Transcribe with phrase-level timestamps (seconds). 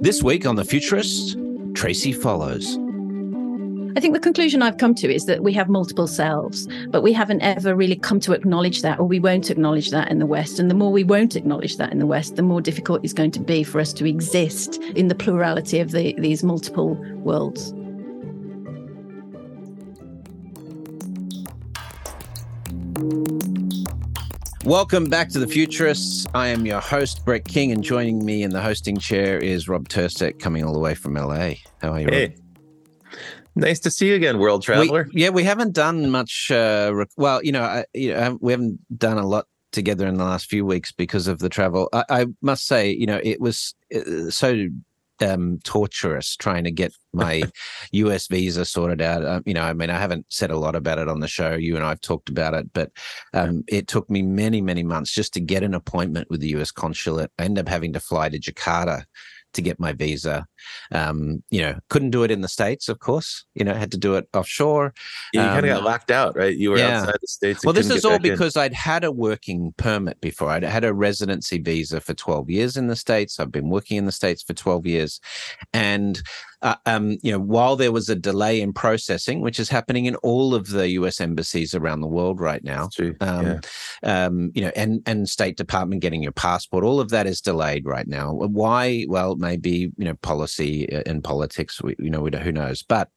[0.00, 1.36] This week on The Futurists,
[1.74, 2.76] Tracey Follows.
[3.96, 7.12] I think the conclusion I've come to is that we have multiple selves, but we
[7.12, 10.58] haven't ever really come to acknowledge that, or we won't acknowledge that in the West.
[10.58, 13.30] And the more we won't acknowledge that in the West, the more difficult it's going
[13.30, 17.72] to be for us to exist in the plurality of the, these multiple worlds.
[24.64, 26.26] Welcome back to the Futurists.
[26.32, 29.90] I am your host, Brett King, and joining me in the hosting chair is Rob
[29.90, 31.56] Tercek, coming all the way from LA.
[31.82, 32.08] How are you?
[32.08, 33.18] Hey, Rob?
[33.56, 35.06] nice to see you again, world traveler.
[35.12, 36.50] We, yeah, we haven't done much.
[36.50, 40.14] Uh, rec- well, you know, I, you know, we haven't done a lot together in
[40.14, 41.90] the last few weeks because of the travel.
[41.92, 44.68] I, I must say, you know, it was uh, so
[45.20, 47.42] um, torturous trying to get my
[47.92, 49.24] US visa sorted out.
[49.24, 51.54] Um, you know, I mean, I haven't said a lot about it on the show.
[51.54, 52.90] You and I have talked about it, but
[53.32, 56.70] um, it took me many, many months just to get an appointment with the US
[56.70, 57.30] consulate.
[57.38, 59.04] I ended up having to fly to Jakarta
[59.54, 60.46] to get my visa.
[60.92, 63.44] Um, you know, couldn't do it in the States, of course.
[63.54, 64.94] You know, had to do it offshore.
[65.32, 66.56] Yeah, you kind of Um, got locked out, right?
[66.56, 67.00] You were yeah.
[67.00, 67.64] outside the states.
[67.64, 68.32] well, this is all back in.
[68.32, 70.50] because I'd had a working permit before.
[70.50, 73.40] I'd had a residency visa for 12 years in the States.
[73.40, 75.20] I've been working in the States for 12 years.
[75.72, 76.22] And,
[76.62, 80.16] uh, um, you know, while there was a delay in processing, which is happening in
[80.16, 82.88] all of the US embassies around the world right now,
[83.20, 83.60] um,
[84.02, 84.24] yeah.
[84.26, 86.84] um, you know, and and State Department getting your passport.
[86.84, 88.32] All of that is delayed right now.
[88.32, 89.04] Why?
[89.08, 91.82] Well, maybe you know, policy uh, and politics.
[91.82, 92.82] We, you know, we who knows.
[92.82, 93.08] But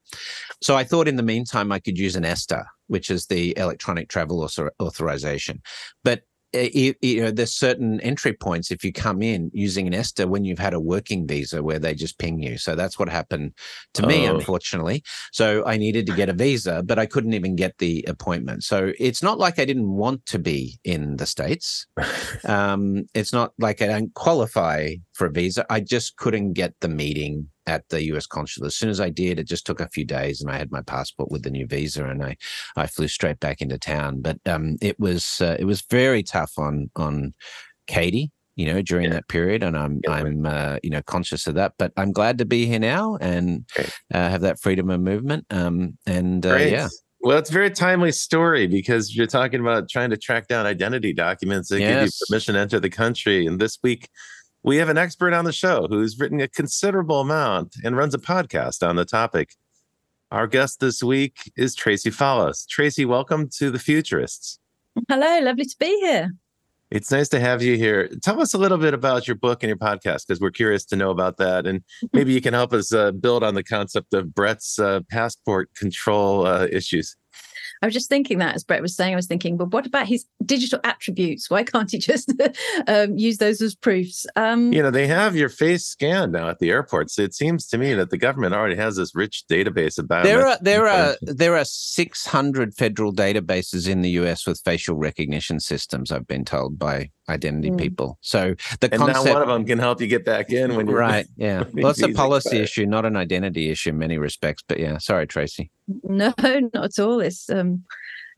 [0.61, 4.09] so I thought in the meantime I could use an ESTA, which is the electronic
[4.09, 5.61] travel author- authorization.
[6.03, 6.23] But
[6.73, 10.45] you, you know, there's certain entry points if you come in using an ESTA when
[10.45, 12.57] you've had a working visa where they just ping you.
[12.57, 13.53] So that's what happened
[13.95, 14.35] to me, Oh.
[14.35, 15.03] unfortunately.
[15.31, 18.63] So I needed to get a visa, but I couldn't even get the appointment.
[18.63, 21.85] So it's not like I didn't want to be in the States.
[22.43, 25.65] Um, it's not like I don't qualify for a visa.
[25.69, 28.67] I just couldn't get the meeting at the US consulate.
[28.67, 30.81] As soon as I did, it just took a few days and I had my
[30.81, 32.37] passport with the new visa and I,
[32.75, 34.21] I flew straight back into town.
[34.21, 37.33] But um, it was uh, it was very tough on on
[37.85, 39.13] Katie, you know, during Yeah.
[39.15, 39.63] that period.
[39.63, 40.11] And I'm Yeah.
[40.13, 41.73] I'm uh, you know conscious of that.
[41.77, 43.65] But I'm glad to be here now and
[44.13, 45.45] uh, have that freedom of movement.
[45.49, 46.87] Um, and uh, yeah,
[47.19, 51.13] Well, it's a very timely story because you're talking about trying to track down identity
[51.13, 53.45] documents that give you permission to enter the country.
[53.45, 54.07] And this week,
[54.67, 58.17] we have an expert on the show who's written a considerable amount and runs a
[58.17, 59.53] podcast on the topic.
[60.29, 62.65] Our guest this week is Tracey Follows.
[62.65, 64.59] Tracey, welcome to the Futurists.
[65.07, 66.31] Hello, lovely to be here.
[66.91, 68.09] It's nice to have you here.
[68.21, 70.97] Tell us a little bit about your book and your podcast because we're curious to
[70.97, 71.65] know about that.
[71.65, 75.69] And maybe you can help us uh, build on the concept of Brett's uh, passport
[75.75, 77.15] control uh, issues.
[77.81, 80.07] I was just thinking that as Brett was saying, I was thinking, but what about
[80.07, 81.49] his digital attributes?
[81.49, 82.33] Why can't he just
[82.87, 84.25] um, use those as proofs?
[84.35, 87.19] Um, You know, they have your face scanned now at the airports.
[87.19, 90.57] It seems to me that the government already has this rich database about There are
[90.61, 96.11] there are there are 600 federal databases in the US with facial recognition systems.
[96.11, 97.77] I've been told by identity Mm.
[97.77, 98.17] people.
[98.21, 100.87] So the and concept, now one of them can help you get back in when
[100.87, 101.25] you're right?
[101.35, 102.63] Yeah, when well, it's a policy expire.
[102.63, 104.63] issue, not an identity issue in many respects.
[104.67, 105.69] But yeah, sorry, Tracey.
[105.87, 106.33] No,
[106.73, 107.19] not at all.
[107.19, 107.83] It's um,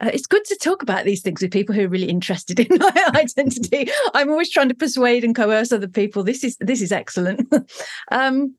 [0.01, 2.67] uh, it's good to talk about these things with people who are really interested in
[2.77, 3.89] my identity.
[4.13, 6.23] I'm always trying to persuade and coerce other people.
[6.23, 7.51] This is this is excellent.
[8.11, 8.55] um,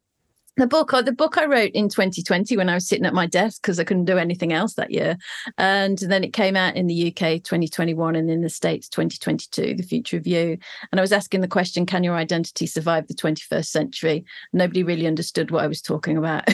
[0.57, 3.27] the book, uh, the book I wrote in 2020 when I was sitting at my
[3.27, 5.17] desk because I couldn't do anything else that year,
[5.57, 9.77] and then it came out in the UK 2021 and in the States 2022.
[9.77, 10.59] The Future of You,
[10.91, 14.25] and I was asking the question: Can your identity survive the 21st century?
[14.53, 16.49] Nobody really understood what I was talking about.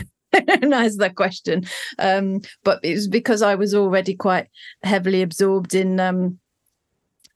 [0.73, 1.65] asked that question
[1.99, 4.49] um, but it was because I was already quite
[4.83, 6.39] heavily absorbed in um,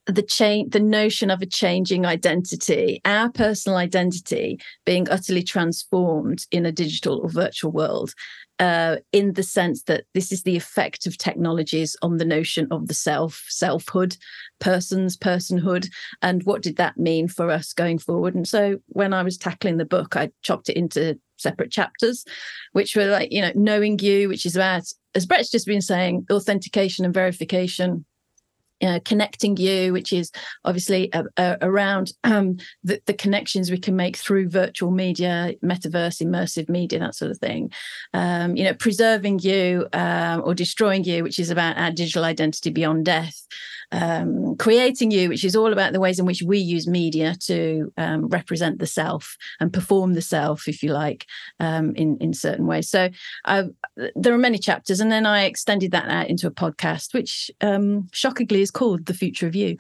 [0.07, 6.67] the change, the notion of a changing identity, our personal identity being utterly transformed in
[6.67, 8.15] a digital or virtual world.
[8.61, 12.89] Uh, in the sense that this is the effect of technologies on the notion of
[12.89, 14.19] the self, selfhood,
[14.59, 15.89] persons, personhood,
[16.21, 18.35] and what did that mean for us going forward?
[18.35, 22.27] And so, when I was tackling the book, I chopped it into separate chapters,
[22.73, 24.83] which were like, you know, knowing you, which is about,
[25.15, 28.05] as Brett's just been saying, authentication and verification.
[28.83, 30.33] Uh, connecting you, which is
[30.65, 36.23] obviously uh, uh, around um, the, the connections we can make through virtual media, metaverse,
[36.23, 37.71] immersive media, that sort of thing.
[38.15, 42.71] Um, you know, preserving you um, or destroying you, which is about our digital identity
[42.71, 43.47] beyond death.
[43.93, 47.93] Um, creating you, which is all about the ways in which we use media to
[47.97, 51.27] um, represent the self and perform the self, if you like,
[51.59, 52.89] um, in in certain ways.
[52.89, 53.11] So
[53.45, 53.65] i
[54.15, 58.09] there are many chapters, and then I extended that out into a podcast, which um,
[58.13, 59.77] shockingly is called "The Future of You."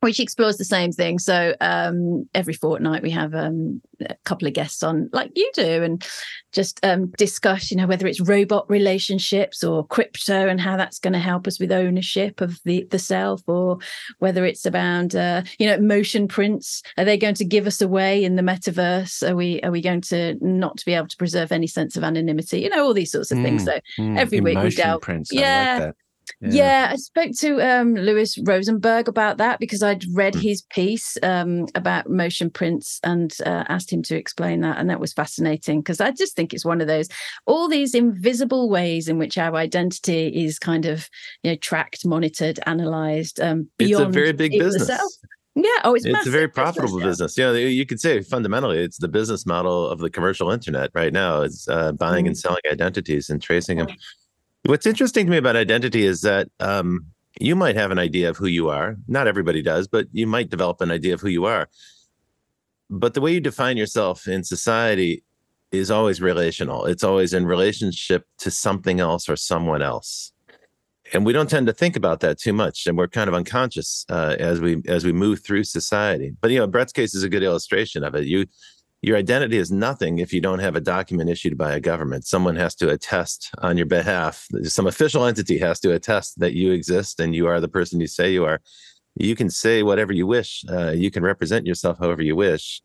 [0.00, 1.18] Which explores the same thing.
[1.18, 5.82] So um, every fortnight we have um, a couple of guests on, like you do,
[5.82, 6.06] and
[6.52, 11.14] just um, discuss, you know, whether it's robot relationships or crypto and how that's going
[11.14, 13.78] to help us with ownership of the the self, or
[14.18, 16.82] whether it's about, uh, you know, motion prints.
[16.98, 19.28] Are they going to give us away in the metaverse?
[19.28, 22.60] Are we are we going to not be able to preserve any sense of anonymity?
[22.60, 23.62] You know, all these sorts of things.
[23.62, 25.00] Mm, So mm, every week we delve.
[25.00, 25.32] Prints.
[25.32, 25.78] Yeah.
[25.80, 25.94] like
[26.40, 26.52] that.
[26.52, 26.88] Yeah.
[26.92, 30.42] I spoke to um, Louis Rosenberg about that because I'd read Mm.
[30.42, 34.78] his piece um, about motion prints and uh, asked him to explain that.
[34.78, 37.08] And that was fascinating because I just think it's one of those,
[37.46, 41.08] all these invisible ways in which our identity is kind of,
[41.42, 44.82] you know, tracked, monitored, analyzed um, It's beyond a very big business.
[44.88, 45.12] itself.
[45.54, 45.64] Yeah.
[45.84, 47.06] Oh, it's, It's a very profitable yeah.
[47.06, 47.38] business.
[47.38, 51.14] You know, you could say fundamentally it's the business model of the commercial internet right
[51.14, 51.40] now.
[51.40, 52.40] It's uh, buying and Mm.
[52.40, 53.88] selling identities and tracing them.
[54.66, 57.06] What's interesting to me about identity is that um,
[57.38, 58.96] you might have an idea of who you are.
[59.06, 61.68] Not everybody does, but you might develop an idea of who you are.
[62.90, 65.22] But the way you define yourself in society
[65.70, 66.84] is always relational.
[66.86, 70.32] It's always in relationship to something else or someone else.
[71.12, 74.04] And we don't tend to think about that too much, and we're kind of unconscious
[74.08, 76.32] uh, as we as we move through society.
[76.40, 78.24] But you know, Brett's case is a good illustration of it.
[78.24, 78.46] You
[79.06, 82.26] your identity is nothing if you don't have a document issued by a government.
[82.26, 84.48] Someone has to attest on your behalf.
[84.64, 88.08] Some official entity has to attest that you exist and you are the person you
[88.08, 88.60] say you are.
[89.14, 90.64] You can say whatever you wish.
[90.68, 92.82] Uh, you can represent yourself however you wish.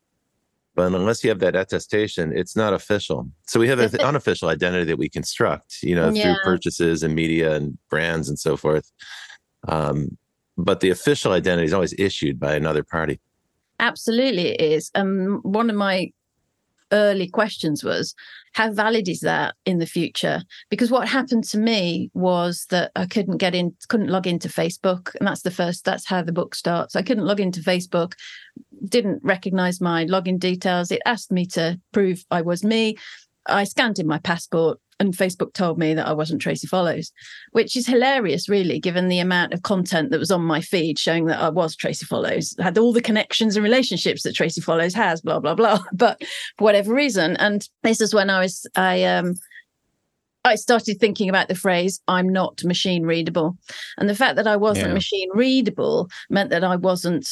[0.75, 3.27] But unless you have that attestation, it's not official.
[3.47, 6.21] So we have an unofficial identity that we construct, you know, Yeah.
[6.21, 8.91] through purchases and media and brands and so forth.
[9.67, 10.19] Um,
[10.55, 13.19] but the official identity is always issued by another party.
[13.81, 14.91] Absolutely, it is.
[14.95, 16.11] Um, one of my
[16.93, 18.13] early questions was,
[18.53, 20.43] how valid is that in the future?
[20.69, 25.15] Because what happened to me was that I couldn't get in, couldn't log into Facebook,
[25.15, 25.83] and that's the first.
[25.83, 26.95] That's how the book starts.
[26.95, 28.13] I couldn't log into Facebook,
[28.87, 30.91] didn't recognize my login details.
[30.91, 32.97] It asked me to prove I was me.
[33.47, 37.11] I scanned in my passport, and Facebook told me that I wasn't Tracey Follows,
[37.51, 41.25] which is hilarious, really, given the amount of content that was on my feed showing
[41.25, 45.19] that I was Tracey Follows, had all the connections and relationships that Tracey Follows has,
[45.21, 45.79] blah blah blah.
[45.93, 46.21] But
[46.57, 49.33] for whatever reason, and this is when I was I um
[50.43, 53.57] I started thinking about the phrase "I'm not machine readable,"
[53.97, 54.93] and the fact that I wasn't Yeah.
[54.93, 57.27] machine readable meant that I wasn't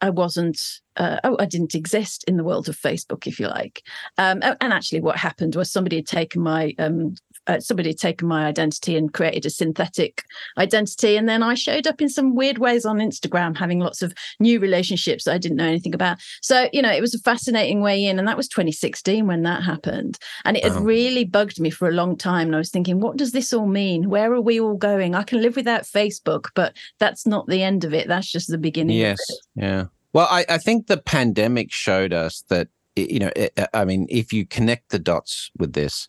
[0.00, 0.60] I wasn't,
[0.96, 3.82] uh, oh, I didn't exist in the world of Facebook, if you like.
[4.18, 7.14] Um, and actually, what happened was somebody had taken my, um,
[7.46, 10.24] uh, somebody had taken my identity and created a synthetic
[10.58, 14.12] identity, and then I showed up in some weird ways on Instagram, having lots of
[14.40, 16.18] new relationships that I didn't know anything about.
[16.42, 19.62] So, you know, it was a fascinating way in, and that was 2016 when that
[19.62, 22.48] happened, and it had really bugged me for a long time.
[22.48, 24.08] And I was thinking, what does this all mean?
[24.08, 25.14] Where are we all going?
[25.14, 28.08] I can live without Facebook, but that's not the end of it.
[28.08, 28.96] That's just the beginning.
[28.96, 29.18] of Yes.
[29.28, 29.38] it.
[29.56, 29.84] Yeah.
[30.12, 34.32] Well, I, I think the pandemic showed us that, you know, it, I mean, if
[34.32, 36.08] you connect the dots with this,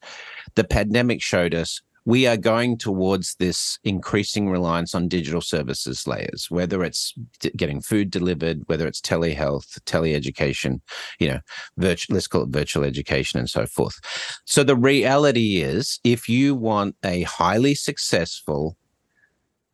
[0.58, 6.48] the pandemic showed us we are going towards this increasing reliance on digital services layers,
[6.50, 10.80] whether it's d- getting food delivered, whether it's telehealth, teleeducation,
[11.20, 11.40] you know,
[11.78, 14.00] virtual, let's call it virtual education and so forth.
[14.46, 18.78] So the reality is if you want a highly successful,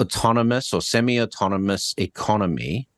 [0.01, 2.89] autonomous or semi-autonomous economy,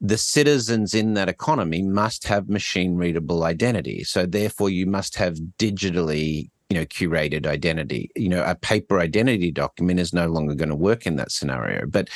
[0.00, 4.04] the citizens in that economy must have machine readable identity.
[4.04, 8.10] So therefore you must have digitally, you know, curated identity.
[8.14, 11.86] You know, a paper identity document is no longer going to work in that scenario.
[11.86, 12.08] But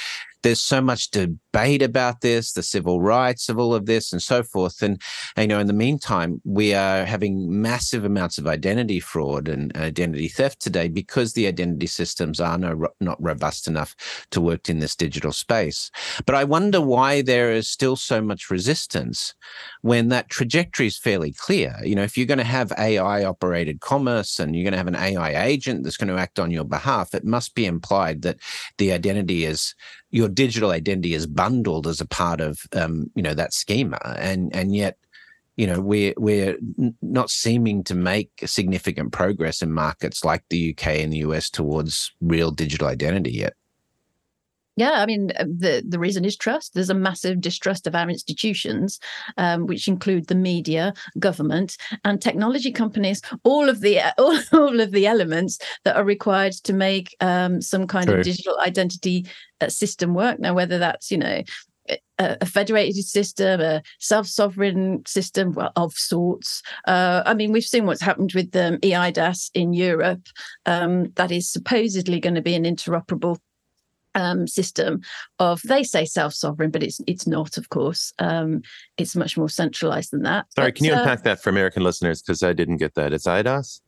[0.42, 4.42] there's so much debate about this, the civil rights of all of this and so
[4.42, 4.82] forth.
[4.82, 5.00] And,
[5.36, 10.28] you know, in the meantime, we are having massive amounts of identity fraud and identity
[10.28, 13.94] theft today because the identity systems are no, not robust enough
[14.30, 15.90] to work in this digital space.
[16.26, 19.34] But I wonder why there is still so much resistance
[19.82, 21.76] when that trajectory is fairly clear.
[21.84, 24.88] You know, if you're going to have AI operated commerce and you're going to have
[24.88, 28.38] an AI agent that's going to act on your behalf, it must be implied that
[28.78, 29.74] the identity is
[30.12, 34.54] your digital identity is bundled as a part of um, you know that schema, and
[34.54, 34.96] and yet
[35.56, 36.56] you know we're we're
[37.00, 42.12] not seeming to make significant progress in markets like the UK and the US towards
[42.20, 43.54] real digital identity yet.
[44.76, 46.72] Yeah, I mean uh, the the reason is trust.
[46.72, 48.98] There's a massive distrust of our institutions,
[49.36, 53.20] um, which include the media, government, and technology companies.
[53.44, 57.86] All of the all, all of the elements that are required to make um, some
[57.86, 58.18] kind True.
[58.18, 59.26] of digital identity
[59.60, 60.38] uh, system work.
[60.38, 61.42] Now, whether that's you know
[61.90, 61.98] a,
[62.40, 66.62] a federated system, a self-sovereign system well, of sorts.
[66.86, 70.26] Uh, I mean, we've seen what's happened with um, EIDAS in Europe.
[70.66, 73.38] Um, that is supposedly going to be an interoperable
[74.14, 75.00] um, system
[75.38, 78.12] of they say self-sovereign, but it's it's not, of course.
[78.18, 78.62] Um,
[78.98, 80.46] it's much more centralized than that.
[80.54, 82.22] Sorry, But, can you uh, unpack that for American listeners?
[82.22, 83.12] Because I didn't get that.
[83.12, 83.80] It's IDOS?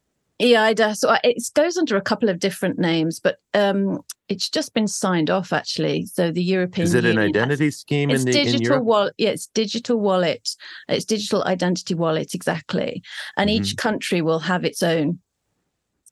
[0.42, 4.88] EIDAS, so it goes under a couple of different names, but um, it's just been
[4.88, 6.06] signed off actually.
[6.06, 9.14] So the European Is it an Union has- identity scheme It's in the digital wallet.
[9.16, 10.48] Yeah, it's digital wallet.
[10.88, 13.02] It's digital identity wallet exactly,
[13.36, 13.62] and Mm-hmm.
[13.62, 15.20] each country will have its own.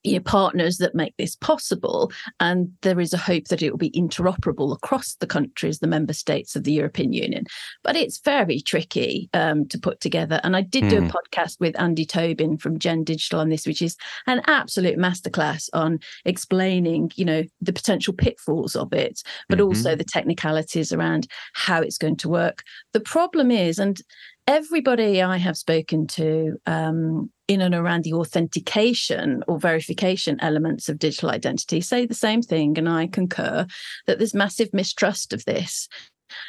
[0.04, 3.78] You know, partners that make this possible, and there is a hope that it will
[3.78, 7.44] be interoperable across the countries, the member states of the European Union.
[7.85, 10.40] But it's very tricky um, to put together.
[10.42, 11.06] And I did do a Hmm.
[11.06, 16.00] podcast with Andy Tobin from Gen Digital on this, which is an absolute masterclass on
[16.25, 19.66] explaining, you know, the potential pitfalls of it, but Mhm.
[19.66, 22.64] also the technicalities around how it's going to work.
[22.92, 24.00] The problem is, and
[24.46, 30.99] everybody I have spoken to um, in and around the authentication or verification elements of
[30.99, 33.66] digital identity say the same thing, and I concur
[34.06, 35.88] that there's massive mistrust of this.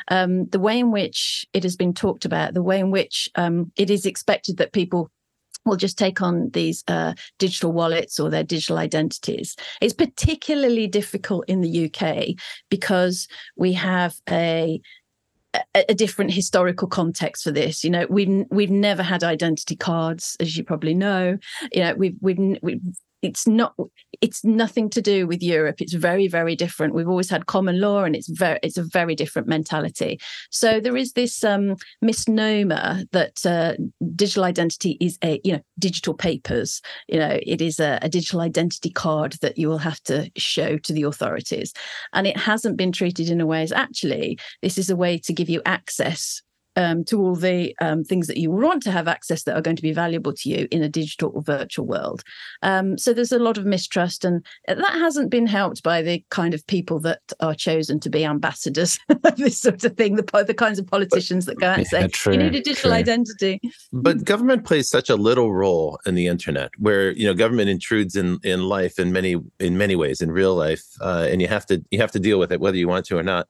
[0.07, 3.71] Um, the way in which it has been talked about, the way in which um,
[3.75, 5.11] it is expected that people
[5.65, 9.55] will just take on these uh, digital wallets or their digital identities.
[9.81, 12.35] It's particularly difficult in the UK
[12.69, 14.81] because we have a
[15.75, 17.83] a, different historical context for this.
[17.83, 21.37] You know, we've we've never had identity cards, as you probably know.
[21.71, 22.81] You know, we've we've, we've
[23.23, 23.73] it's not
[24.21, 25.81] it's nothing to do with Europe.
[25.81, 26.93] It's very very different.
[26.93, 30.19] We've always had common law, and it's very it's a very different mentality.
[30.51, 33.73] So there is this um, misnomer that uh,
[34.15, 36.81] digital identity is a you know digital papers.
[37.07, 40.77] You know, it is a, a digital identity card that you will have to show
[40.77, 41.73] to the authorities,
[42.11, 45.33] and it hasn't been treated in a way as actually this is a way to
[45.33, 46.41] give you access
[46.75, 49.75] um, to all the um, things that you want to have access that are going
[49.75, 52.23] to be valuable to you in a digital or virtual world.
[52.61, 56.53] Um, so there's a lot of mistrust, and that hasn't been helped by the kind
[56.53, 60.15] of people that are chosen to be ambassadors of this sort of thing.
[60.15, 62.91] The the kinds of politicians that go out and say true, you need a digital
[62.91, 62.99] true.
[62.99, 63.61] identity.
[63.91, 68.15] But government plays such a little role in the internet, where you know government intrudes
[68.15, 71.65] in in life in many in many ways in real life, uh, and you have
[71.67, 73.47] to you have to deal with it whether you want to or not.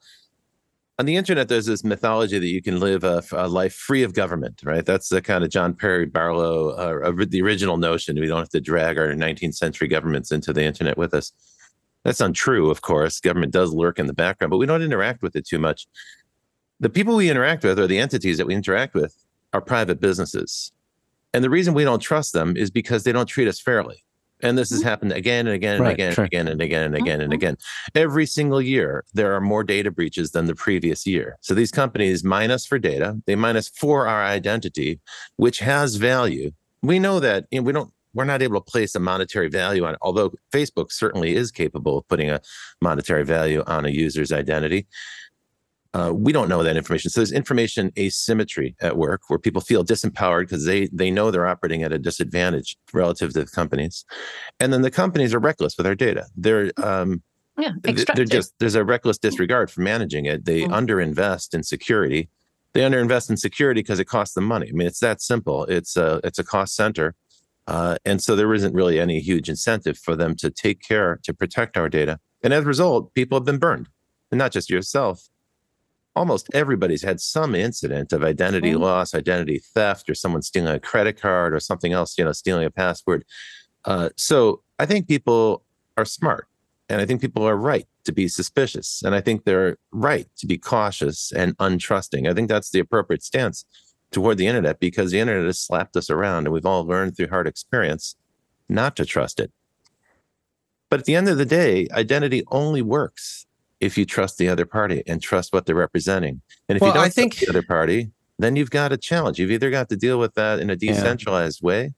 [1.00, 4.13] On the internet, there's this mythology that you can live a, a life free of
[4.13, 4.85] government, right?
[4.85, 8.19] That's the kind of John Perry Barlow, uh, the original notion.
[8.19, 11.31] We don't have to drag our 19th century governments into the internet with us.
[12.03, 13.19] That's untrue, of course.
[13.19, 15.88] Government does lurk in the background, but we don't interact with it too much.
[16.79, 19.15] The people we interact with, or the entities that we interact with,
[19.51, 20.73] are private businesses.
[21.33, 24.03] And the reason we don't trust them is because they don't treat us fairly.
[24.42, 26.25] And this has happened again and again and Right, again sure.
[26.25, 27.36] and again and again and again and Mhm.
[27.36, 27.58] again.
[27.96, 31.38] Every single year, there are more data breaches than the previous year.
[31.42, 35.00] So these companies mine us for data, they mine us for our identity,
[35.38, 36.52] which has value.
[36.82, 39.84] We know that you know, we don't we're not able to place a monetary value
[39.86, 42.40] on it, although Facebook certainly is capable of putting a
[42.80, 44.86] monetary value on a user's identity.
[45.93, 47.12] Uh, we don't know that information.
[47.12, 51.45] So there's information asymmetry at work where people feel disempowered because they they know they're
[51.45, 54.03] operating at a disadvantage relative to the companies,
[54.59, 56.25] and then the companies are reckless with our data.
[56.35, 57.21] They're um,
[57.57, 60.45] Yeah, they're just there's a reckless disregard for managing it.
[60.45, 60.71] They Mm.
[60.79, 62.29] underinvest in security.
[62.73, 64.67] They underinvest in security because it costs them money.
[64.69, 65.65] I mean, it's that simple.
[65.65, 67.13] It's a it's a cost center,
[67.67, 71.33] uh, and so there isn't really any huge incentive for them to take care to
[71.35, 72.19] protect our data.
[72.41, 73.89] And as a result, people have been burned,
[74.31, 75.29] and not just yourself.
[76.15, 78.79] Almost everybody's had some incident of identity Mm.
[78.79, 82.17] loss, identity theft, or someone stealing a credit card or something else.
[82.17, 83.25] You know, stealing a password.
[83.86, 85.63] Uh, so I think people
[85.98, 86.48] are smart.
[86.89, 89.01] And I think people are right to be suspicious.
[89.03, 92.29] And I think they're right to be cautious and untrusting.
[92.29, 93.65] I think that's the appropriate stance
[94.12, 97.29] toward the internet because the internet has slapped us around and we've all learned through
[97.29, 98.15] hard experience
[98.70, 99.51] not to trust it.
[100.89, 103.48] But at the end of the day, identity only works
[103.84, 106.42] if you trust the other party and trust what they're representing.
[106.70, 108.98] And if Well, you don't I trust think- the other party, then you've got a
[108.98, 109.40] challenge.
[109.40, 110.94] You've either got to deal with that in a Yeah.
[110.94, 111.94] decentralized way,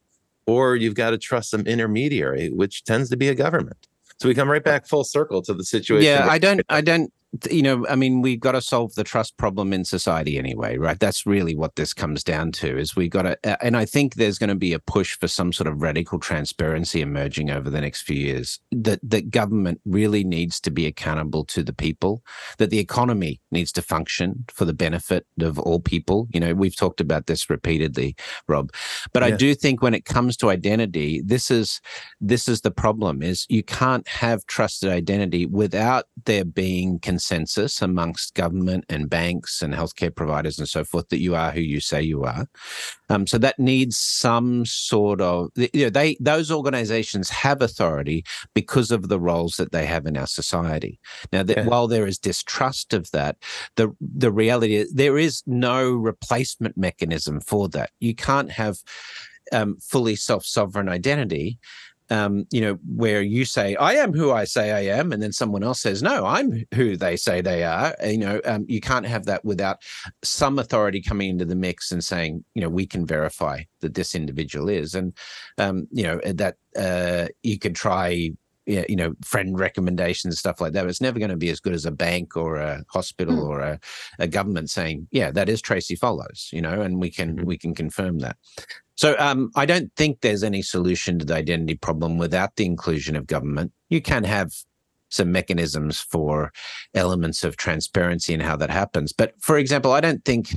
[0.47, 3.77] or you've got to trust some intermediary, which tends to be a government.
[4.19, 6.05] So we come right back full circle to the situation.
[6.05, 7.11] Yeah, I don't, I don't,
[7.49, 10.99] you know, I mean, we've got to solve the trust problem in society anyway, right?
[10.99, 14.37] That's really what this comes down to is we've got to, and I think there's
[14.37, 18.03] going to be a push for some sort of radical transparency emerging over the next
[18.03, 22.23] few years that, that government really needs to be accountable to the people,
[22.57, 26.27] that the economy needs to function for the benefit of all people.
[26.31, 28.15] You know, we've talked about this repeatedly,
[28.47, 28.71] Rob,
[29.13, 31.81] but I do think when it comes to identity, this is,
[32.21, 37.81] this is the problem is you can't have trusted identity without there being consent consensus
[37.81, 41.79] amongst government and banks and healthcare providers and so forth that you are who you
[41.79, 42.47] say you are.
[43.09, 48.91] Um, so that needs some sort of you know they those organizations have authority because
[48.91, 50.99] of the roles that they have in our society.
[51.31, 51.65] Now, that yeah.
[51.65, 53.37] while there is distrust of that,
[53.75, 57.91] the the reality is there is no replacement mechanism for that.
[57.99, 58.77] You can't have
[59.51, 61.59] um, fully self sovereign identity
[62.09, 65.31] um, you know, where you say, I am who I say I am, and then
[65.31, 67.95] someone else says, No, I'm who they say they are.
[68.03, 69.81] You know, um, you can't have that without
[70.23, 74.15] some authority coming into the mix and saying, you know, we can verify that this
[74.15, 74.95] individual is.
[74.95, 75.13] And,
[75.57, 78.31] um, you know, that uh, you could try
[78.65, 80.81] you know friend recommendations stuff like that.
[80.81, 83.47] But it's never going to be as good as a bank or a hospital mm.
[83.47, 83.79] or a,
[84.19, 87.45] a, government saying, "Yeah, that is Tracey Follows," you know, and we can mm-hmm.
[87.45, 88.37] we can confirm that.
[88.95, 93.15] So um, I don't think there's any solution to the identity problem without the inclusion
[93.15, 93.71] of government.
[93.89, 94.51] You can have
[95.09, 96.51] some mechanisms for
[96.93, 99.13] elements of transparency and how that happens.
[99.13, 100.51] But for example, I don't think,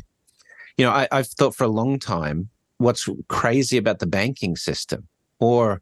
[0.77, 5.09] you know, I, I've thought for a long time what's crazy about the banking system
[5.41, 5.81] or,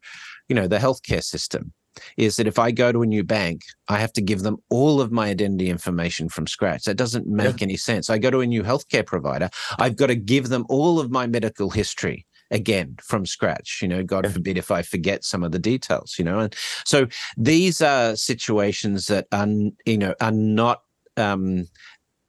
[0.49, 1.73] you know, the healthcare system
[2.15, 5.01] is that if I go to a new bank, I have to give them all
[5.01, 6.83] of my identity information from scratch.
[6.83, 7.65] That doesn't make yeah.
[7.65, 8.11] any sense.
[8.11, 9.49] I go to a new healthcare provider,
[9.79, 14.03] I've got to give them all of my medical history again from scratch you know
[14.03, 18.15] god forbid if i forget some of the details you know and so these are
[18.15, 19.47] situations that are
[19.85, 20.81] you know are not
[21.17, 21.67] um,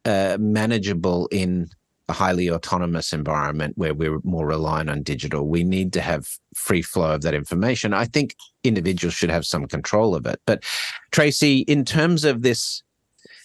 [0.05, 1.69] uh, manageable in
[2.09, 5.47] a highly autonomous environment where we're more reliant on digital.
[5.47, 7.93] We need to have free flow of that information.
[7.93, 8.35] I think
[8.65, 10.41] individuals should have some control of it.
[10.47, 10.65] But
[11.11, 12.83] Tracey, in terms of this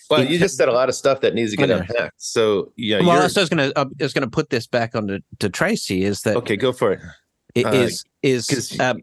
[0.10, 2.14] well, you just said a lot of stuff that needs to get unpacked.
[2.18, 4.96] So yeah, well, so I was going to I was going to put this back
[4.96, 6.04] on to, to Tracey.
[6.04, 6.58] Is that okay?
[6.58, 7.02] Go for it.
[7.56, 9.02] It uh, is is um,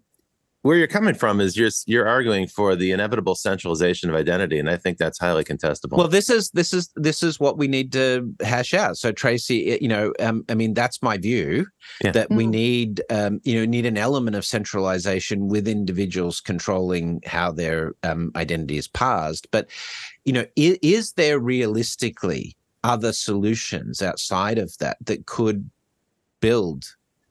[0.62, 4.68] where you're coming from is you're you're arguing for the inevitable centralization of identity, and
[4.68, 5.96] I think that's highly contestable.
[5.96, 8.98] Well, this is this is this is what we need to hash out.
[8.98, 11.66] So, Tracey, you know, um, I mean, that's my view
[12.04, 12.12] yeah.
[12.12, 12.36] that mm.
[12.36, 17.94] we need, um, you know, need an element of centralization with individuals controlling how their
[18.02, 19.50] um, identity is parsed.
[19.50, 19.68] But,
[20.24, 25.70] you know, is, is there realistically other solutions outside of that that could
[26.40, 26.84] build,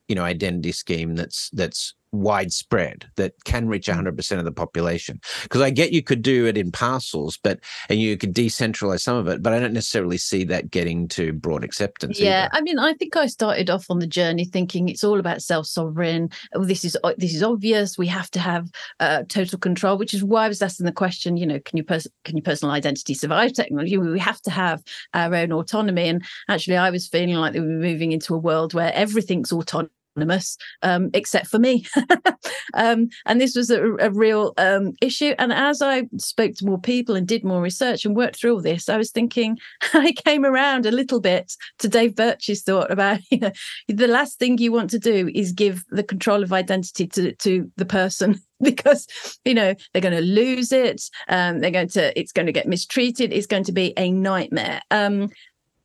[0.07, 4.39] you know, identity scheme that's that's widespread that can reach 100% mm.
[4.39, 5.19] of the population.
[5.43, 9.17] Because i get you could do it in parcels but and you could decentralize some
[9.17, 12.49] of it but i don't necessarily see that getting to broad acceptance yeah either.
[12.53, 16.29] i mean i think i started off on the journey thinking it's all about self-sovereign.
[16.53, 17.97] Oh, this is this is obvious.
[17.97, 21.37] We have to have uh, total control which is why i was asking the question
[21.37, 23.97] you know can you pers- can your personal identity survive technology?
[23.97, 26.09] We have to have our own autonomy.
[26.09, 29.91] And actually i was feeling like we were moving into a world where everything's autonomous
[30.15, 31.85] anonymous, um, except for me.
[32.73, 35.33] um, and this was a, a real um, issue.
[35.37, 38.61] And as I spoke to more people and did more research and worked through all
[38.61, 39.57] this, I was thinking
[39.93, 43.51] I came around a little bit to Dave Birch's thought about you know,
[43.87, 47.71] the last thing you want to do is give the control of identity to, to
[47.77, 49.07] the person because
[49.45, 52.67] you know they're going to lose it um, they're going to it's going to get
[52.67, 55.29] mistreated it's going to be a nightmare um,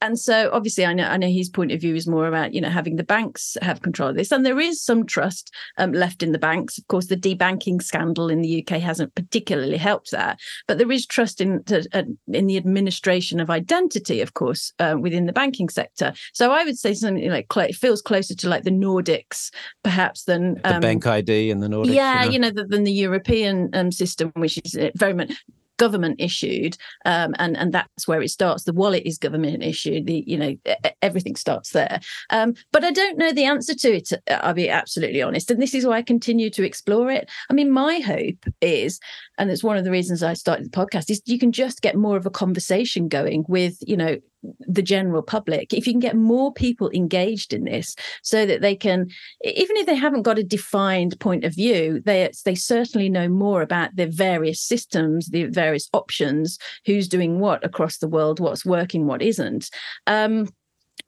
[0.05, 2.61] and so obviously I know I know his point of view is more about you
[2.61, 4.31] know having the banks have control of this.
[4.31, 6.77] And there is some trust um, left in the banks.
[6.79, 10.41] Of course the debanking scandal in the UK hasn't particularly helped that.
[10.69, 14.97] But there is trust in to, uh, in the administration of identity of course uh,
[14.99, 16.13] within the banking sector.
[16.33, 19.51] So I would say something like it feels closer to like the Nordics
[19.83, 22.93] perhaps than um, the BankID in the Nordics yeah you know, you know than the
[22.93, 25.33] European um, system which is uh, very much
[25.77, 28.65] government issued um, and and that's where it starts.
[28.65, 30.55] The wallet is government issued the you know
[31.03, 32.01] everything starts there.
[32.31, 35.75] Um, but i don't know the answer to it i'll be absolutely honest and this
[35.75, 37.31] is why i continue to explore it.
[37.51, 39.01] I mean my hope is
[39.39, 41.97] and it's one of the reasons i started the podcast is you can just get
[41.97, 44.19] more of a conversation going with you know
[44.61, 48.75] the general public if you can get more people engaged in this so that they
[48.75, 49.07] can
[49.45, 53.63] even if they haven't got a defined point of view they they certainly know more
[53.63, 59.07] about the various systems the various options who's doing what across the world what's working
[59.07, 59.71] what isn't.
[60.07, 60.49] Um,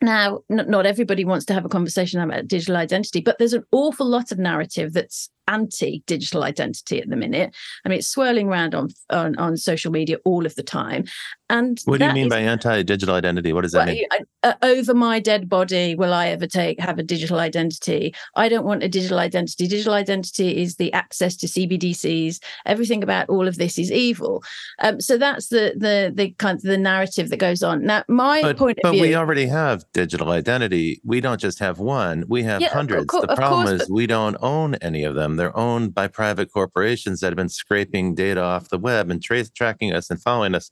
[0.03, 4.07] now, not everybody wants to have a conversation about digital identity, but there's an awful
[4.07, 7.55] lot of narrative that's anti-digital identity at the minute.
[7.85, 11.05] I mean, it's swirling around on on, on social media all of the time.
[11.49, 13.53] And what do you mean is, by anti-digital identity?
[13.53, 14.07] What does that well, mean?
[14.43, 18.15] Uh, over my dead body, will I ever take have a digital identity?
[18.35, 19.69] I don't want a digital identity.
[19.69, 22.41] Digital identity is the access to CBDCs.
[22.65, 24.43] Everything about all of this is evil.
[24.81, 27.85] Um, so that's the the the kind of the narrative that goes on.
[27.85, 31.01] Now, my but, point but view, we already have digital identity.
[31.05, 32.25] We don't just have one.
[32.29, 33.07] We have yeah, hundreds.
[33.07, 35.36] The problem course, is we don't own any of them.
[35.37, 39.51] They're owned by private corporations that have been scraping data off the web and trace
[39.51, 40.71] tracking us and following us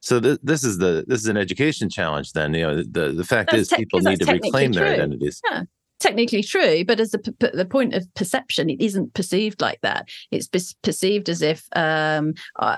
[0.00, 2.32] So th- this is the this is an education challenge.
[2.32, 5.40] Then you know the the fact That's is te- people need to reclaim their identities.
[5.44, 5.66] true.
[6.06, 10.08] Technically true, but as the point of perception, it isn't perceived like that.
[10.30, 12.76] It's per- perceived as if um, uh,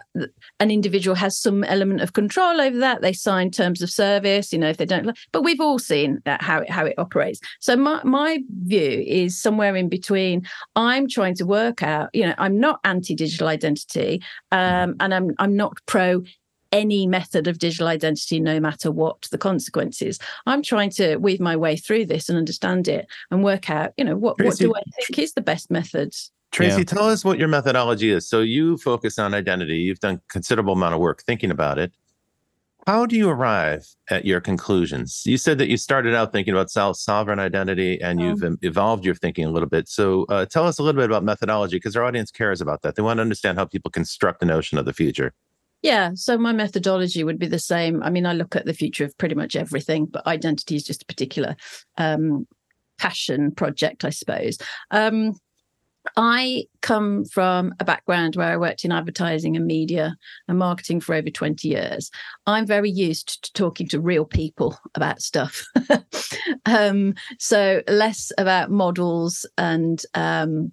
[0.60, 3.02] an individual has some element of control over that.
[3.02, 5.16] They sign terms of service, you know, if they don't.
[5.32, 7.40] But we've all seen that how it how it operates.
[7.60, 10.46] So my my view is somewhere in between.
[10.74, 12.08] I'm trying to work out.
[12.14, 16.22] You know, I'm not anti digital identity, um, and I'm I'm not pro
[16.72, 20.18] any method of digital identity, no matter what the consequences.
[20.46, 24.04] I'm trying to weave my way through this and understand it and work out, you
[24.04, 26.30] know, what, what do I think is the best methods?
[26.50, 26.84] Tracey, Yeah.
[26.84, 28.28] tell us what your methodology is.
[28.28, 29.76] So you focus on identity.
[29.76, 31.92] You've done considerable amount of work thinking about it.
[32.86, 35.22] How do you arrive at your conclusions?
[35.26, 39.14] You said that you started out thinking about sovereign identity, and you've um, evolved your
[39.14, 39.90] thinking a little bit.
[39.90, 42.94] So uh, tell us a little bit about methodology, because our audience cares about that.
[42.94, 45.34] They want to understand how people construct the notion of the future.
[45.82, 48.02] Yeah, so my methodology would be the same.
[48.02, 51.02] I mean, I look at the future of pretty much everything, but identity is just
[51.02, 51.56] a particular
[51.96, 52.46] um,
[52.98, 54.58] passion project, I suppose.
[54.90, 55.34] Um,
[56.16, 60.16] I come from a background where I worked in advertising and media
[60.48, 62.10] and marketing for over 20 years.
[62.46, 65.64] I'm very used to talking to real people about stuff.
[66.66, 70.72] um, so less about models and um,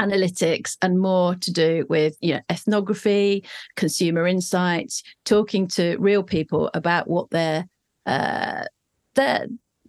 [0.00, 3.44] analytics and more to do with you know ethnography
[3.76, 7.66] consumer insights talking to real people about what their
[8.06, 8.64] uh,
[9.14, 9.46] their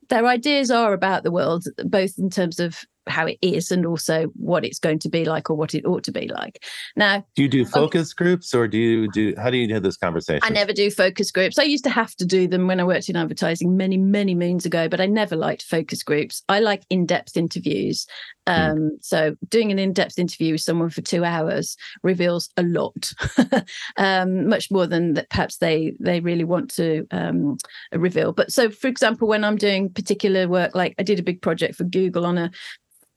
[0.10, 4.26] their ideas are about the world both in terms of how it is and also
[4.36, 6.64] what it's going to be like or what it ought to be like
[6.96, 9.34] now Do you do focus groups, or do you do?
[9.38, 10.42] How do you do this conversation?
[10.44, 11.58] I never do focus groups.
[11.58, 14.66] I used to have to do them when I worked in advertising many, many moons
[14.66, 16.44] ago, but I never liked focus groups.
[16.48, 18.06] I like in depth interviews.
[18.48, 23.12] Um, So, doing an in depth interview with someone for two hours reveals a lot,
[23.98, 27.58] um, much more than that perhaps they they really want to um,
[27.94, 28.34] reveal.
[28.34, 31.76] But so, for example, when I'm doing particular work, like I did a big project
[31.76, 32.52] for Google on a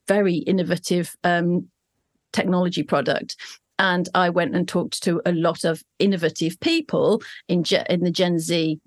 [0.07, 1.69] very innovative um,
[2.33, 3.37] technology product
[3.79, 8.11] and I went and talked to a lot of innovative people in Ge- in the
[8.11, 8.81] Gen Z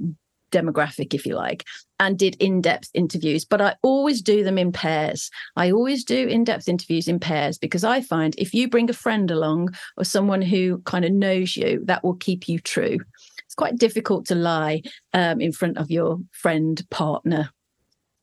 [0.52, 1.64] demographic, if you like,
[2.00, 3.46] and did in-depth interviews.
[3.46, 5.30] But I always do them in pairs.
[5.56, 9.30] I always do in-depth interviews in pairs because I find if you bring a friend
[9.32, 12.98] along or someone who kind of knows you, that will keep you true.
[13.46, 14.82] It's quite difficult to lie
[15.14, 17.50] um, in front of your friend, partner,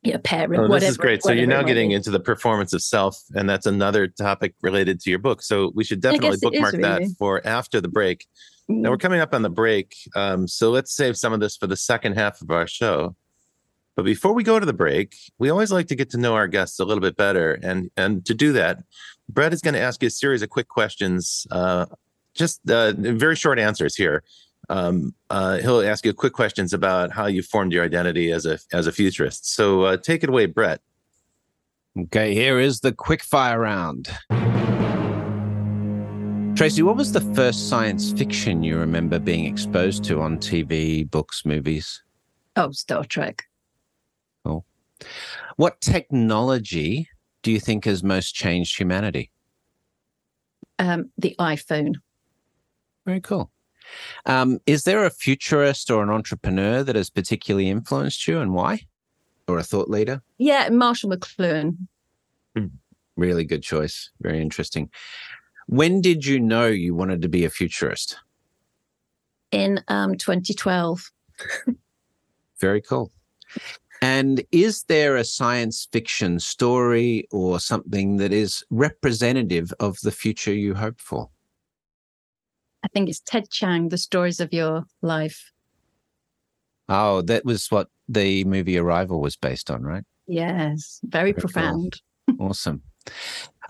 [0.02, 0.80] your parent, Oh, whatever.
[0.80, 1.22] this is great.
[1.22, 5.10] So you're now getting into the performance of self, and that's another topic related to
[5.10, 5.42] your book.
[5.42, 8.26] So we should definitely guess it is, bookmark that for after the break.
[8.68, 11.66] Now we're coming up on the break, um, so let's save some of this for
[11.66, 13.14] the second half of our show.
[13.94, 16.48] But before we go to the break, we always like to get to know our
[16.48, 18.82] guests a little bit better, and and to do that,
[19.28, 21.86] Brett is going to ask you a series of quick questions, uh,
[22.34, 24.24] just uh, very short answers here.
[24.70, 28.58] Um, uh, he'll ask you quick questions about how you formed your identity as a
[28.72, 29.54] as a futurist.
[29.54, 30.80] So uh, take it away, Brett.
[31.96, 34.08] Okay, here is the quick fire round.
[36.54, 41.44] Tracey, what was the first science fiction you remember being exposed to on TV, books,
[41.44, 42.04] movies?
[42.54, 43.42] Oh, Star Trek.
[44.44, 44.64] Cool.
[45.56, 47.08] What technology
[47.42, 49.32] do you think has most changed humanity?
[50.78, 51.96] Um, the iPhone.
[53.04, 53.50] Very cool.
[54.24, 58.86] Um, is there a futurist or an entrepreneur that has particularly influenced you and why?
[59.48, 60.22] Or a thought leader?
[60.38, 61.78] Yeah, Marshall McLuhan.
[63.16, 64.10] Really good choice.
[64.20, 64.90] Very interesting.
[65.66, 68.18] When did you know you wanted to be a futurist?
[69.54, 71.10] in um, 2012.
[72.60, 73.12] Very cool.
[74.02, 80.52] And is there a science fiction story or something that is representative of the future
[80.52, 81.30] you hope for?
[82.82, 85.52] I think it's Ted Chiang, The Stories of Your Life.
[86.88, 90.04] Oh, that was what the movie Arrival was based on, right?
[90.26, 91.40] Yes, very Very cool.
[91.40, 92.00] profound.
[92.40, 92.82] Awesome.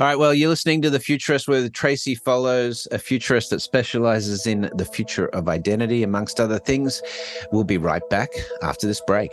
[0.00, 0.18] All right.
[0.18, 4.84] Well, you're listening to The Futurist with Tracey Follows, a futurist that specializes in the
[4.84, 7.00] future of identity, amongst other things.
[7.52, 8.30] We'll be right back
[8.62, 9.30] after this break.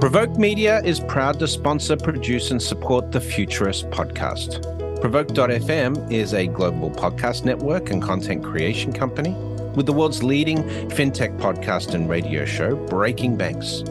[0.00, 4.62] Provoke Media is proud to sponsor, produce, and support the Futurist podcast.
[5.00, 9.32] Provoke.fm is a global podcast network and content creation company
[9.74, 13.82] with the world's leading fintech podcast and radio show, Breaking Banks.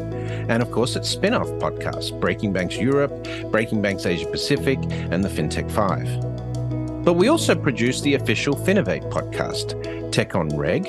[0.50, 4.80] And of course, its spin off podcasts, Breaking Banks Europe, Breaking Banks Asia Pacific,
[5.12, 7.04] and the FinTech 5.
[7.04, 10.88] But we also produce the official Finovate podcast, Tech on Reg,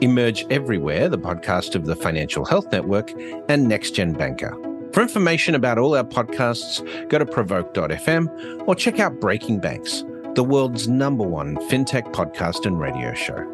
[0.00, 3.12] Emerge Everywhere, the podcast of the Financial Health Network,
[3.48, 4.56] and Next Gen Banker.
[4.92, 10.44] For information about all our podcasts, go to provoke.fm or check out Breaking Banks, the
[10.44, 13.53] world's number one fintech podcast and radio show.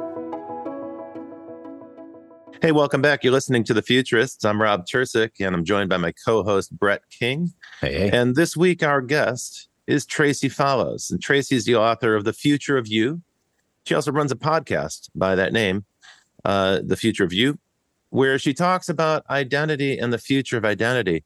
[2.63, 3.25] Hey, welcome back.
[3.25, 4.45] You're listening to The Futurists.
[4.45, 7.55] I'm Rob Tercek, and I'm joined by my co host, Brett King.
[7.81, 8.11] Hey, hey.
[8.13, 11.11] And this week, our guest is Tracey Follows.
[11.11, 13.23] And Tracey is the author of The Future of You.
[13.87, 15.87] She also runs a podcast by that name,
[16.45, 17.59] uh, The Future of You,
[18.11, 21.25] where she talks about identity and the future of identity.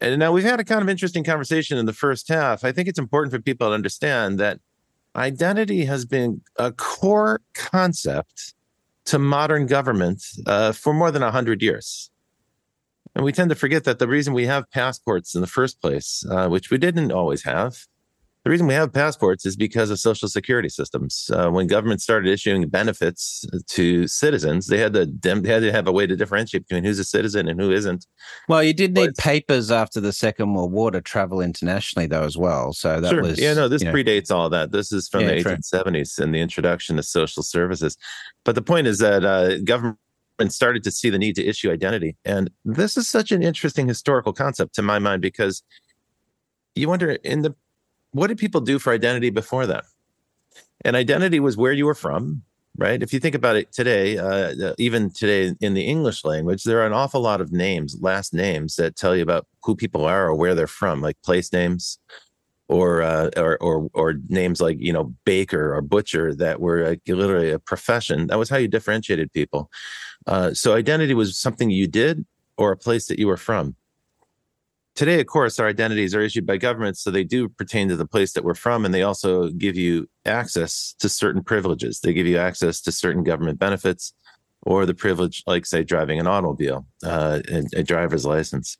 [0.00, 2.64] And now we've had a kind of interesting conversation in the first half.
[2.64, 4.58] I think it's important for people to understand that
[5.14, 8.54] identity has been a core concept
[9.06, 12.10] to modern government uh, for more than 100 years.
[13.14, 16.24] And we tend to forget that the reason we have passports in the first place,
[16.30, 17.86] uh, which we didn't always have,
[18.44, 21.30] the reason we have passports is because of social security systems.
[21.32, 25.86] Uh, when governments started issuing benefits to citizens, they had to they had to have
[25.86, 28.06] a way to differentiate between who's a citizen and who isn't.
[28.48, 32.24] Well, you did need But- papers after the Second World War to travel internationally, though,
[32.24, 32.72] as well.
[32.72, 33.22] So that sure.
[33.22, 34.72] was yeah, no, this you know, predates all that.
[34.72, 35.56] This is from Yeah, the true.
[35.56, 37.96] 1870s and the introduction of social services.
[38.44, 39.98] But the point is that uh, government
[40.48, 42.16] started to see the need to issue identity.
[42.24, 45.62] And this is such an interesting historical concept to my mind because
[46.74, 47.54] you wonder in the
[48.12, 49.84] what did people do for identity before that?
[50.84, 52.42] And identity was where you were from,
[52.76, 53.02] right?
[53.02, 56.86] If you think about it today, uh, even today in the English language, there are
[56.86, 60.34] an awful lot of names, last names that tell you about who people are or
[60.34, 61.98] where they're from, like place names,
[62.68, 67.00] or uh, or or or names like you know baker or butcher that were like
[67.06, 68.28] literally a profession.
[68.28, 69.70] That was how you differentiated people.
[70.26, 72.24] Uh, so identity was something you did
[72.56, 73.76] or a place that you were from.
[74.94, 78.06] Today, of course, our identities are issued by governments, so they do pertain to the
[78.06, 82.00] place that we're from, and they also give you access to certain privileges.
[82.00, 84.12] They give you access to certain government benefits,
[84.62, 88.76] or the privilege, like say, driving an automobile, uh, a, a driver's license.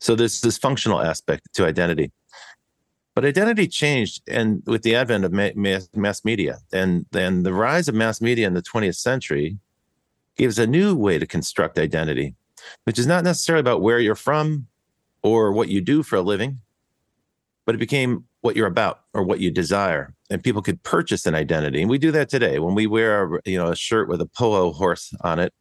[0.00, 2.10] So there's this functional aspect to identity.
[3.14, 7.52] But identity changed, and with the advent of ma- mass, mass media and then the
[7.52, 9.58] rise of mass media in the 20th century,
[10.36, 12.34] gives a new way to construct identity,
[12.84, 14.66] which is not necessarily about where you're from
[15.22, 16.60] or what you do for a living,
[17.64, 20.14] but it became what you're about or what you desire.
[20.30, 21.80] And people could purchase an identity.
[21.80, 24.26] And we do that today when we wear, a, you know, a shirt with a
[24.26, 25.52] polo horse on it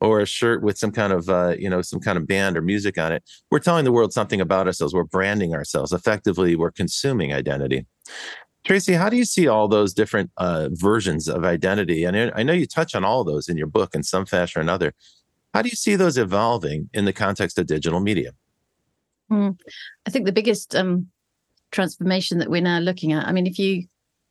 [0.00, 2.62] or a shirt with some kind of, uh, you know, some kind of band or
[2.62, 3.22] music on it.
[3.50, 4.94] We're telling the world something about ourselves.
[4.94, 5.92] We're branding ourselves.
[5.92, 7.86] Effectively, we're consuming identity.
[8.64, 12.04] Tracey, how do you see all those different uh, versions of identity?
[12.04, 14.62] And I know you touch on all those in your book in some fashion or
[14.62, 14.92] another.
[15.52, 18.32] How do you see those evolving in the context of digital media?
[20.06, 21.08] I think the biggest um,
[21.70, 23.26] transformation that we're now looking at.
[23.26, 23.84] I mean, if you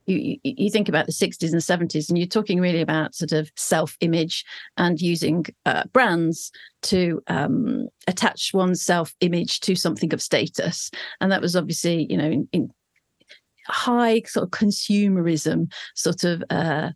[0.05, 3.51] you you think about the 60s and 70s, and you're talking really about sort of
[3.55, 4.45] self-image
[4.77, 6.51] and using uh, brands
[6.83, 12.29] to um, attach one's self-image to something of status, and that was obviously you know
[12.29, 12.71] in, in
[13.67, 16.89] high sort of consumerism sort of uh,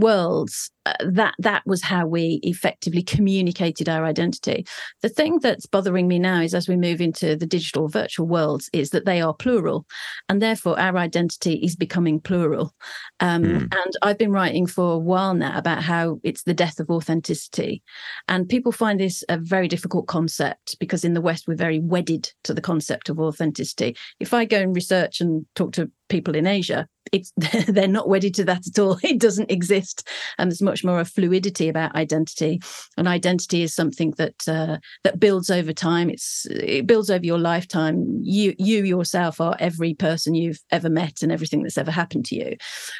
[0.00, 4.66] worlds uh, that that was how we effectively communicated our identity.
[5.00, 8.68] The thing that's bothering me now is as we move into the digital virtual worlds
[8.72, 9.86] is that they are plural
[10.28, 12.74] and therefore our identity is becoming plural.
[13.20, 13.56] Um, Hmm.
[13.56, 17.82] and i've been writing for a while now about how it's the death of authenticity.
[18.28, 22.30] And people find this a very difficult concept because in the west we're very wedded
[22.44, 23.96] to the concept of authenticity.
[24.20, 27.32] If i go and research and talk to people in asia it's
[27.68, 28.98] they're not wedded to that at all.
[29.04, 30.08] It doesn't exist.
[30.38, 32.60] And there's much more a fluidity about identity.
[32.96, 36.10] And identity is something that uh, that builds over time.
[36.10, 38.20] It's it builds over your lifetime.
[38.22, 42.36] You you yourself are every person you've ever met and everything that's ever happened to
[42.36, 42.56] you.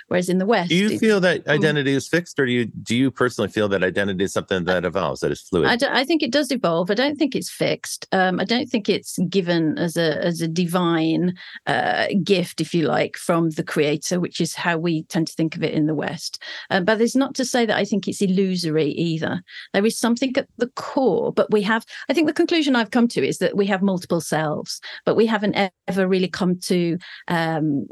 [0.09, 2.94] Whereas in the west Do you feel that identity is fixed, or do you do
[2.94, 5.83] you personally feel that identity is something that evolves, that is fluid?
[5.83, 6.90] I, I think it does evolve.
[6.90, 8.07] I don't think it's fixed.
[8.12, 11.35] Um, I don't think it's given as a as a divine
[11.66, 15.56] uh, gift, if you like, from the creator, which is how we tend to think
[15.56, 16.42] of it in the West.
[16.70, 19.42] Um, but it's not to say that I think it's illusory either.
[19.72, 21.84] There is something at the core, but we have.
[22.08, 25.26] I think the conclusion I've come to is that we have multiple selves, but we
[25.26, 26.98] haven't ever really come to.
[27.28, 27.86] Um,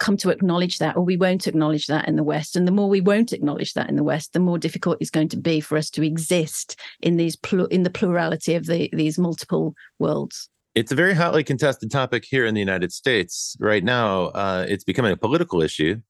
[0.00, 2.88] come to acknowledge that or we won't acknowledge that in the west and the more
[2.88, 5.78] we won't acknowledge that in the west the more difficult it's going to be for
[5.78, 10.90] us to exist in these plu- in the plurality of the these multiple worlds it's
[10.90, 14.26] a very hotly contested topic here in the United States right now.
[14.26, 16.00] Uh, it's becoming a political issue,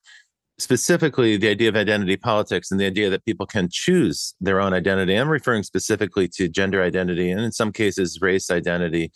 [0.59, 4.73] specifically the idea of identity politics and the idea that people can choose their own
[4.73, 5.15] identity.
[5.15, 9.13] I'm referring specifically to gender identity and in some cases race identity,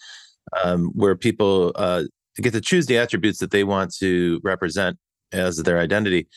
[0.63, 2.05] um, where people uh,
[2.37, 4.99] get to choose the attributes that they want to represent
[5.33, 6.29] as their identity.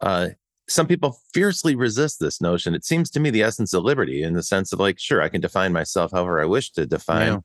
[0.00, 0.28] Uh,
[0.68, 2.74] some people fiercely resist this notion.
[2.74, 5.28] It seems to me the essence of liberty in the sense of like, sure, I
[5.28, 7.42] can define myself however I wish to define.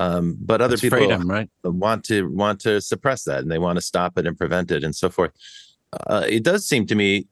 [0.00, 1.48] Um, but other It's people freedom, right?
[1.62, 4.82] want to want to suppress that and they want to stop it and prevent it
[4.82, 5.32] and so forth.
[6.06, 7.26] Uh, it does seem to me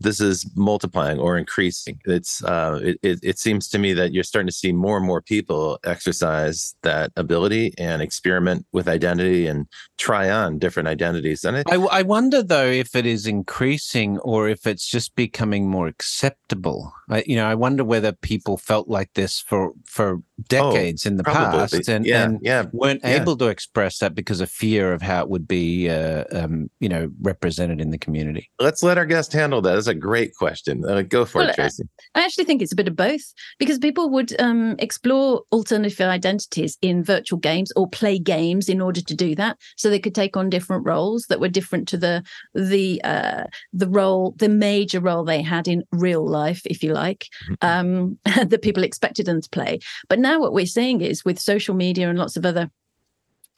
[0.00, 2.00] this is multiplying or increasing.
[2.04, 5.06] It's uh, it, it, it seems to me that you're starting to see more and
[5.06, 9.66] more people exercise that ability and experiment with identity and
[9.98, 11.44] try on different identities.
[11.44, 15.68] And it, I, I wonder though if it is increasing or if it's just becoming
[15.68, 16.92] more acceptable.
[17.10, 21.16] I, you know, I wonder whether people felt like this for for decades oh, in
[21.16, 21.58] the probably.
[21.58, 23.20] past and, yeah, and yeah, weren't yeah.
[23.20, 26.88] able to express that because of fear of how it would be, uh, um, you
[26.88, 28.50] know, represented in the community.
[28.58, 29.76] Let's let our guest handle that.
[29.90, 30.84] That's a great question.
[30.84, 31.84] Uh, go for well, it, Tracey.
[32.14, 33.22] I actually think it's a bit of both
[33.58, 39.00] because people would um, explore alternative identities in virtual games or play games in order
[39.00, 39.58] to do that.
[39.76, 42.22] So they could take on different roles that were different to the
[42.54, 47.26] the uh, the role, the major role they had in real life, if you like,
[47.50, 47.66] mm-hmm.
[47.66, 49.80] um, that people expected them to play.
[50.08, 52.70] But now what we're seeing is with social media and lots of other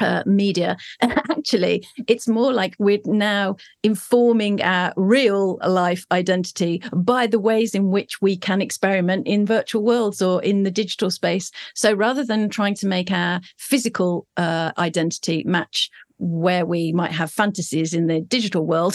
[0.01, 0.77] uh, media.
[1.01, 7.75] And actually, it's more like we're now informing our real life identity by the ways
[7.75, 11.51] in which we can experiment in virtual worlds or in the digital space.
[11.75, 15.91] So rather than trying to make our physical uh, identity match
[16.23, 18.95] where we might have fantasies in the digital world,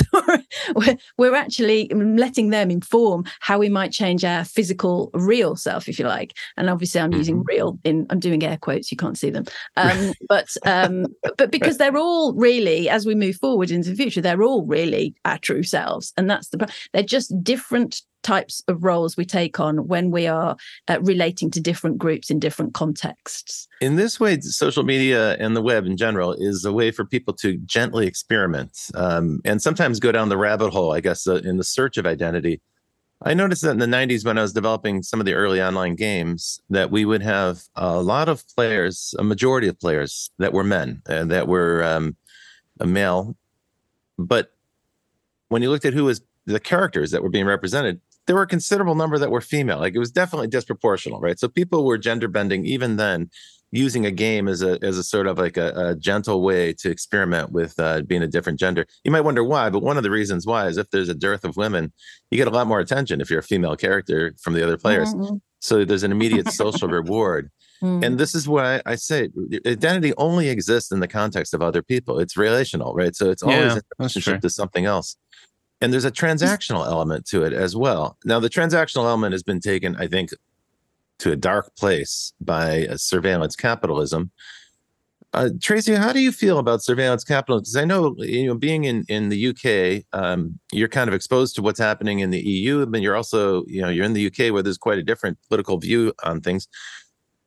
[1.17, 6.05] we're actually letting them inform how we might change our physical real self, if you
[6.05, 6.33] like.
[6.55, 7.17] And obviously, I'm mm-hmm.
[7.17, 8.91] using real in I'm doing air quotes.
[8.91, 9.43] You can't see them,
[9.77, 11.05] um, but um,
[11.37, 15.13] but because they're all really, as we move forward into the future, they're all really
[15.25, 19.87] our true selves, and that's the they're just different types of roles we take on
[19.87, 20.57] when we are
[20.89, 23.69] uh, relating to different groups in different contexts.
[23.79, 27.33] In this way, social media and the web in general is a way for people
[27.35, 31.55] to gently experiment um, and sometimes go down the rabbit hole, I guess, uh, in
[31.55, 32.59] the search of identity.
[33.21, 35.95] I noticed that in the 90s, when I was developing some of the early online
[35.95, 40.65] games, that we would have a lot of players, a majority of players that were
[40.65, 42.17] men and that were um,
[42.83, 43.37] male.
[44.19, 44.51] But
[45.47, 48.47] when you looked at who was the characters that were being represented, there were a
[48.47, 49.79] considerable number that were female.
[49.79, 51.39] Like it was definitely disproportional, right?
[51.39, 53.29] So people were gender bending even then,
[53.71, 56.89] using a game as a as a sort of like a, a gentle way to
[56.89, 58.85] experiment with uh, being a different gender.
[59.03, 61.43] You might wonder why, but one of the reasons why is if there's a dearth
[61.43, 61.91] of women,
[62.29, 65.13] you get a lot more attention if you're a female character from the other players.
[65.13, 65.37] Mm-hmm.
[65.59, 67.49] So there's an immediate social reward.
[67.81, 68.03] Mm.
[68.03, 69.29] And this is why I say
[69.65, 72.19] identity only exists in the context of other people.
[72.19, 73.15] It's relational, right?
[73.15, 75.15] So it's always yeah, in relationship to something else.
[75.79, 78.17] And there's a transactional element to it as well.
[78.25, 80.31] Now, the transactional element has been taken, I think,
[81.19, 84.31] to a dark place by surveillance capitalism.
[85.33, 87.63] Uh, Tracey, how do you feel about surveillance capitalism?
[87.63, 91.55] Because I know, you know, being in in the UK, um, you're kind of exposed
[91.55, 94.53] to what's happening in the EU, but you're also, you know, you're in the UK
[94.53, 96.67] where there's quite a different political view on things.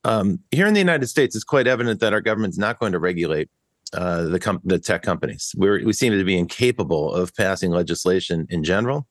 [0.04, 2.98] Um, here in the United States, it's quite evident that our government's not going to
[2.98, 3.48] regulate
[3.92, 5.52] uh, the com- the tech companies.
[5.56, 9.06] we we seem to be incapable of passing legislation in general,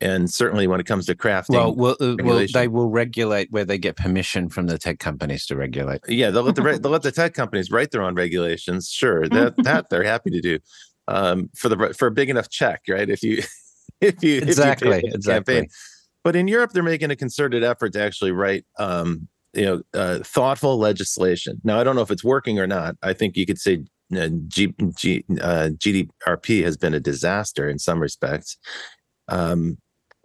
[0.00, 1.50] and certainly when it comes to crafting.
[1.50, 5.46] Well, well, uh, well, they will regulate where they get permission from the tech companies
[5.46, 6.00] to regulate.
[6.08, 8.90] Yeah, they'll let the they'll let the tech companies write their own regulations.
[8.90, 10.58] Sure, that that they're happy to do
[11.08, 13.08] um, for the for a big enough check, right?
[13.08, 13.42] If you
[14.00, 15.54] if you exactly if you exactly.
[15.54, 15.70] Campaign.
[16.24, 20.18] But in Europe, they're making a concerted effort to actually write um, you know uh,
[20.20, 21.60] thoughtful legislation.
[21.64, 22.96] Now, I don't know if it's working or not.
[23.02, 23.84] I think you could say
[24.48, 28.58] G, G, uh, GDPR has been a disaster in some respects.
[29.28, 29.78] Um,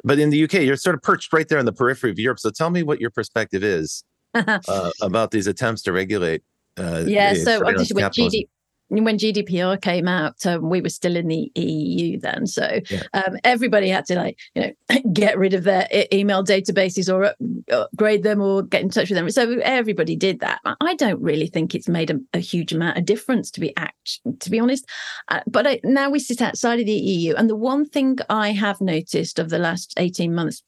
[0.04, 2.40] but in the UK, you're sort of perched right there in the periphery of Europe.
[2.40, 6.44] So tell me what your perspective is uh, about these attempts to regulate.
[6.78, 8.48] Uh, yeah, so obviously with GD,
[8.90, 13.04] when GDPR came out, um, we were still in the EU then, so yeah.
[13.14, 17.34] um, everybody had to like you know get rid of their e- email databases or
[17.72, 19.30] upgrade them or get in touch with them.
[19.30, 20.60] So everybody did that.
[20.80, 24.20] I don't really think it's made a, a huge amount of difference to be act
[24.40, 24.88] to be honest.
[25.28, 28.52] Uh, but I, now we sit outside of the EU, and the one thing I
[28.52, 30.64] have noticed of the last eighteen months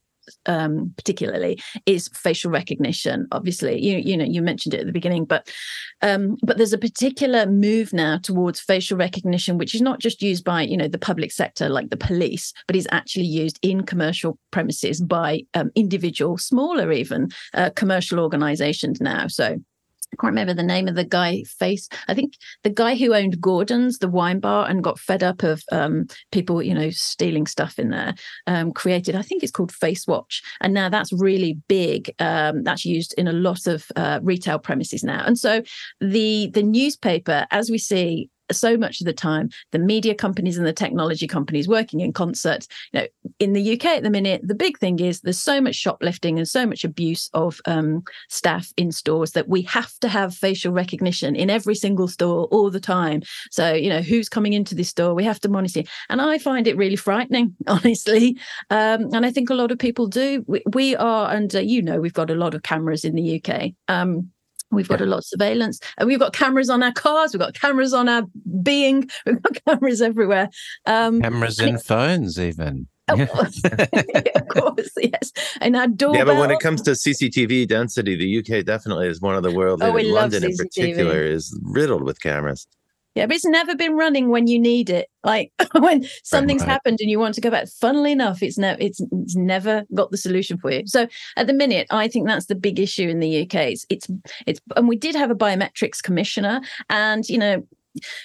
[0.46, 3.28] um, particularly is facial recognition.
[3.32, 5.50] Obviously, you you know you mentioned it at the beginning, but
[6.02, 10.44] um, but there's a particular move now towards facial recognition, which is not just used
[10.44, 14.38] by you know the public sector like the police, but is actually used in commercial
[14.52, 19.28] premises by um, individual, smaller even uh, commercial organisations now.
[19.28, 19.58] So
[20.12, 21.88] I can't remember the name of the guy face.
[22.08, 25.64] I think the guy who owned Gordon's, the wine bar, and got fed up of
[25.72, 28.16] um, people, you know, stealing stuff in there,
[28.48, 30.42] um, created, I think it's called Facewatch.
[30.62, 32.14] And now that's really big.
[32.20, 35.24] Um, that's used in a lot of uh, retail premises now.
[35.26, 35.62] And so
[36.00, 40.66] the the newspaper, as we see so much of the time, the media companies and
[40.66, 42.68] the technology companies working in concert.
[42.94, 43.08] You know,
[43.40, 46.48] in the UK at the minute, the big thing is there's so much shoplifting and
[46.48, 51.36] so much abuse of um, staff in stores that we have to have facial recognition
[51.36, 53.22] in every single store all the time.
[53.52, 55.14] So, you know, who's coming into this store?
[55.14, 55.84] We have to monitor.
[56.10, 58.38] And I find it really frightening, honestly.
[58.70, 60.44] Um, and I think a lot of people do.
[60.48, 63.72] We, we are, and you know, we've got a lot of cameras in the UK.
[63.88, 64.32] Um,
[64.72, 65.06] We've got yeah.
[65.06, 67.34] a lot of surveillance and we've got cameras on our cars.
[67.34, 68.24] We've got cameras on our
[68.62, 69.10] being.
[69.26, 70.50] We've got cameras everywhere.
[70.86, 72.88] Um, cameras in phones, even.
[73.10, 73.22] Oh,
[74.36, 75.32] of course, yes.
[75.62, 76.20] And our doorbell.
[76.20, 79.52] Yeah, but when it comes to CCTV density, the UK definitely is one of the
[79.52, 79.82] world.
[79.82, 82.68] Oh, we London in particular is riddled with cameras.
[83.20, 85.10] Yeah, but it's never been running when you need it.
[85.26, 87.68] Like when something's right, happened and you want to go back.
[87.68, 90.84] Funnily enough, it's never it's, it's never got the solution for you.
[90.86, 91.06] So
[91.36, 93.56] at the minute, I think that's the big issue in the UK.
[93.56, 94.08] It's it's,
[94.48, 97.68] it's and we did have a biometrics commissioner, and you know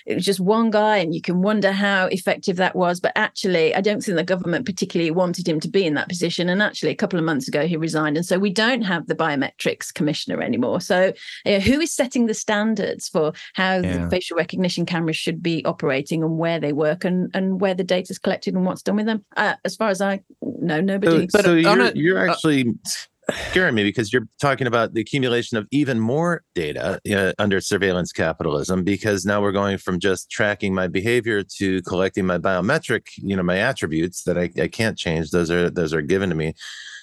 [0.06, 3.00] it was just one guy and you can wonder how effective that was.
[3.00, 6.48] But actually i don't think the government particularly wanted him to be in that position.
[6.48, 8.16] And actually a couple of months ago he resigned.
[8.16, 10.80] And so we don't have the biometrics commissioner anymore.
[10.80, 11.12] So
[11.44, 14.08] you know, who is setting the standards for how yeah.
[14.08, 18.12] facial recognition cameras should be operating and where they work and and where the data
[18.12, 19.24] is collected and what's done with them?
[19.36, 22.90] Uh, as far as i know nobody so, so you're, you're uh, actually uh,
[23.50, 28.12] scaring me because you're talking about the accumulation of even more data uh, under surveillance
[28.12, 33.36] capitalism because now we're going from just tracking my behavior to collecting my biometric you
[33.36, 35.30] know my attributes that I, I can't change.
[35.30, 36.54] Those are those are given to me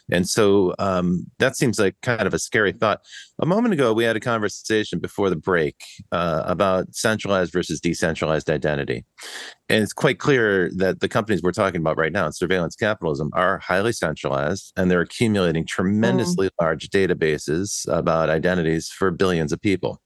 [0.09, 3.01] and so um, that seems like kind of a scary thought.
[3.39, 5.75] A moment ago, we had a conversation before the break
[6.11, 9.05] uh, about centralized versus decentralized identity.
[9.69, 13.29] And it's quite clear that the companies we're talking about right now in surveillance capitalism
[13.33, 16.51] are highly centralized and they're accumulating tremendously mm.
[16.59, 20.01] large databases about identities for billions of people.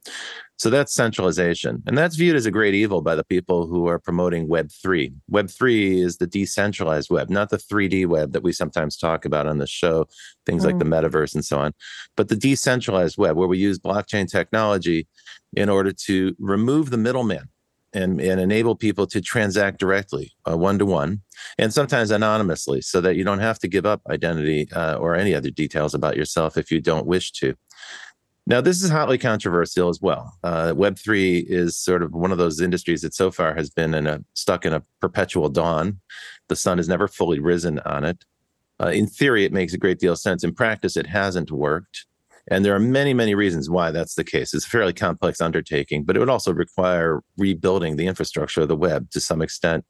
[0.58, 1.84] So that's centralization.
[1.86, 5.14] And that's viewed as a great evil by the people who are promoting Web3.
[5.30, 9.58] Web3 is the decentralized web, not the 3D web that we sometimes talk about on
[9.58, 10.08] the show,
[10.45, 10.68] things mm.
[10.68, 10.93] like the mm.
[10.93, 11.74] metaverse and so on,
[12.16, 15.08] but the decentralized web where we use blockchain technology
[15.58, 17.49] in order to remove the middleman
[17.93, 21.22] and, and enable people to transact directly, one to one,
[21.58, 25.34] and sometimes anonymously, so that you don't have to give up identity uh, or any
[25.34, 27.56] other details about yourself if you don't wish to.
[28.48, 30.38] Now, this is hotly controversial as well.
[30.43, 34.06] Uh, Web3 is sort of one of those industries that so far has been in
[34.06, 36.00] a, stuck in a perpetual dawn.
[36.48, 38.24] The sun has never fully risen on it.
[38.80, 40.43] Uh, in theory, it makes a great deal of sense.
[40.43, 42.06] In practice, it hasn't worked.
[42.48, 44.54] And there are many, many reasons why that's the case.
[44.54, 48.76] It's a fairly complex undertaking, but it would also require rebuilding the infrastructure of the
[48.76, 49.86] web to some extent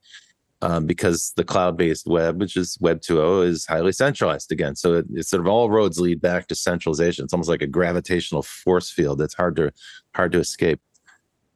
[0.61, 4.75] um, because the cloud-based web, which is Web 2.0, is highly centralized again.
[4.75, 7.25] So it, it's sort of all roads lead back to centralization.
[7.25, 9.71] It's almost like a gravitational force field that's hard to
[10.13, 10.79] hard to escape.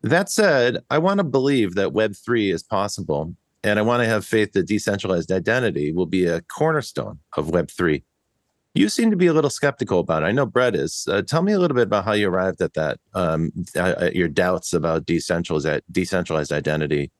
[0.01, 4.07] That said, I want to believe that Web 3 is possible, and I want to
[4.07, 8.03] have faith that decentralized identity will be a cornerstone of Web 3.
[8.75, 10.27] You seem to be a little skeptical about it.
[10.27, 11.05] I know Brett is.
[11.09, 12.99] Uh, tell me a little bit about how you arrived at that.
[13.13, 17.11] Um, uh, your doubts about decentralized decentralized identity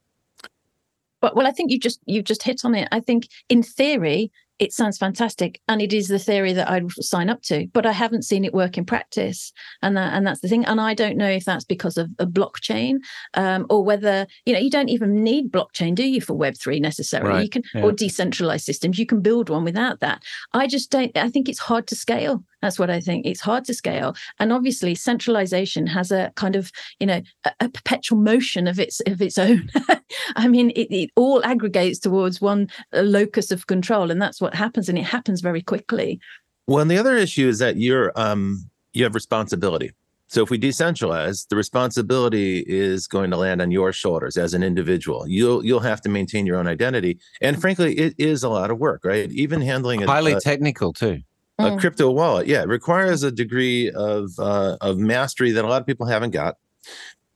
[1.22, 2.88] but well, I think you just you just hit on it.
[2.92, 7.30] I think in theory, it sounds fantastic and it is the theory that I'd sign
[7.30, 9.54] up to, but I haven't seen it work in practice.
[9.82, 10.66] And that, and that's the thing.
[10.66, 12.98] And I don't know if that's because of a blockchain
[13.36, 17.30] um, or whether, you know, you don't even need blockchain, do you, for Web3 necessarily?
[17.30, 17.44] Right.
[17.44, 17.84] You can, yeah.
[17.84, 20.24] or decentralized systems, you can build one without that.
[20.54, 22.44] I just don't, I think it's hard to scale.
[22.62, 23.26] That's what I think.
[23.26, 24.16] It's hard to scale.
[24.40, 29.00] And obviously centralization has a kind of, you know, a, a perpetual motion of its,
[29.08, 29.70] of its own.
[30.36, 34.12] I mean, it, it all aggregates towards one locus of control.
[34.12, 36.20] And that's what what happens and it happens very quickly
[36.66, 39.92] well and the other issue is that you're um you have responsibility
[40.28, 44.64] so if we decentralize the responsibility is going to land on your shoulders as an
[44.64, 48.72] individual you'll you'll have to maintain your own identity and frankly it is a lot
[48.72, 51.20] of work right even handling it highly a, technical too
[51.60, 51.80] a mm.
[51.80, 55.88] crypto wallet yeah it requires a degree of uh, of mastery that a lot of
[55.88, 56.56] people haven't got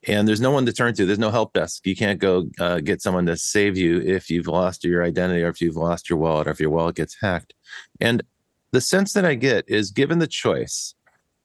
[0.07, 1.05] and there's no one to turn to.
[1.05, 1.85] There's no help desk.
[1.87, 5.49] You can't go uh, get someone to save you if you've lost your identity or
[5.49, 7.53] if you've lost your wallet or if your wallet gets hacked.
[8.01, 8.23] And
[8.71, 10.95] the sense that I get is given the choice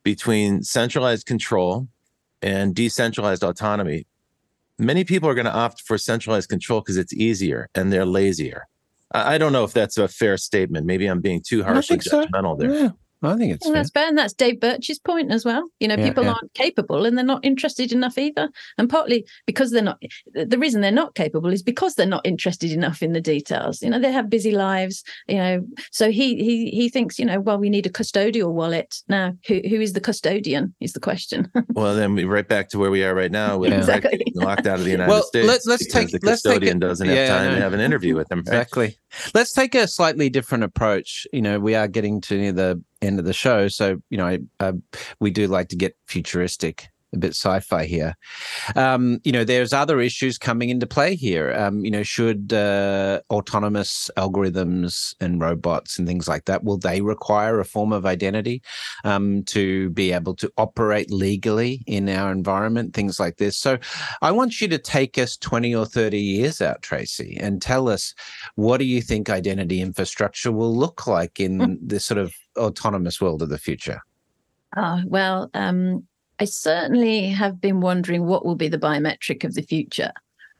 [0.02, 1.88] between centralized control
[2.42, 4.06] and decentralized autonomy,
[4.78, 8.66] many people are going to opt for centralized control because it's easier and they're lazier.
[9.12, 10.86] I don't know if that's a fair statement.
[10.86, 12.66] Maybe I'm being too harsh and judgmental so.
[12.66, 12.74] there.
[12.74, 12.90] Yeah.
[13.22, 15.68] I think it's Well, that's fair, and that's Dave Birch's point as well.
[15.80, 16.30] You know, Yeah, people yeah.
[16.34, 18.48] aren't capable, and they're not interested enough either.
[18.78, 20.00] And partly because they're not.
[20.34, 23.82] The reason they're not capable is because they're not interested enough in the details.
[23.82, 25.02] You know, they have busy lives.
[25.26, 28.94] You know, so he he he thinks, you know, well, we need a custodial wallet
[29.08, 29.34] now.
[29.48, 30.74] Who who is the custodian?
[30.80, 31.50] Is the question.
[31.74, 33.78] Well, then we right back to where we are right now with Yeah.
[33.78, 34.20] Exactly.
[34.34, 35.46] locked out of the United Well, States.
[35.46, 37.54] let- let's take- the let's take custodian it- doesn't have Yeah, time no.
[37.56, 38.38] to have an interview with them.
[38.40, 38.48] Right?
[38.48, 38.98] Exactly.
[39.34, 41.26] Let's take a slightly different approach.
[41.32, 44.38] You know, we are getting to near the end of the show, so you know,
[44.60, 44.72] uh,
[45.20, 48.16] we do like to get futuristic, a bit sci-fi here.
[48.76, 51.52] Um, you know, there's other issues coming into play here.
[51.54, 57.00] Um, you know, should uh, autonomous algorithms and robots and things like that will they
[57.00, 58.62] require a form of identity
[59.04, 62.94] um, to be able to operate legally in our environment?
[62.94, 63.56] Things like this.
[63.56, 63.78] So,
[64.20, 68.14] I want you to take us 20 or 30 years out, Tracey, and tell us
[68.56, 73.42] what do you think identity infrastructure will look like in this sort of autonomous world
[73.42, 74.00] of the future?
[74.76, 76.06] Oh, well, um,
[76.40, 80.12] I certainly have been wondering what will be the biometric of the future.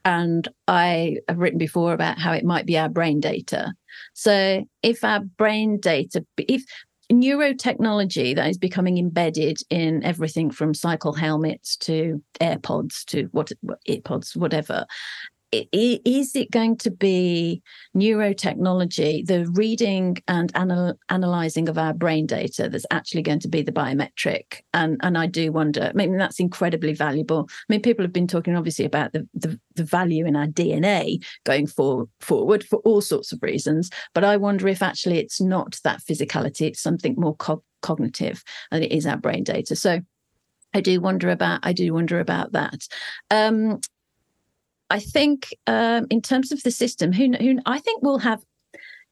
[0.04, 3.72] And I have written before about how it might be our brain data.
[4.14, 6.64] So if our brain data, if
[7.12, 13.52] neurotechnology that is becoming embedded in everything from cycle helmets to AirPods to what
[13.88, 14.86] earpods, whatever,
[15.52, 17.62] is it going to be
[17.96, 23.62] neurotechnology, the reading and anal- analyzing of our brain data that's actually going to be
[23.62, 24.60] the biometric?
[24.74, 25.84] And and I do wonder.
[25.84, 27.48] I mean, that's incredibly valuable.
[27.48, 31.24] I mean, people have been talking obviously about the the, the value in our DNA
[31.44, 33.90] going for, forward for all sorts of reasons.
[34.14, 38.84] But I wonder if actually it's not that physicality; it's something more co- cognitive, and
[38.84, 39.76] it is our brain data.
[39.76, 40.00] So.
[40.74, 42.86] I do wonder about I do wonder about that.
[43.30, 43.80] Um,
[44.90, 48.42] I think um, in terms of the system, who, who I think we'll have.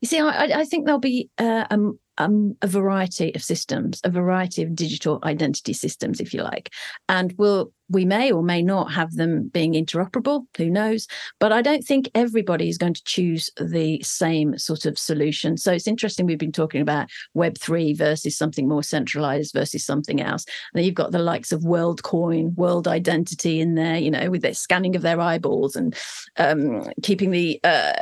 [0.02, 4.10] You see, I, I- think there'll be uh, um, um, a variety of systems, a
[4.10, 6.70] variety of digital identity systems, if you like,
[7.08, 10.46] and we'll we may or may not have them being interoperable.
[10.56, 11.06] Who knows?
[11.38, 15.56] But I don't think everybody is going to choose the same sort of solution.
[15.56, 16.26] So it's interesting.
[16.26, 20.44] We've been talking about Web three versus something more centralized versus something else.
[20.74, 24.54] And you've got the likes of WorldCoin, World Identity in there, you know, with their
[24.54, 25.96] scanning of their eyeballs and
[26.38, 27.92] um, keeping the uh,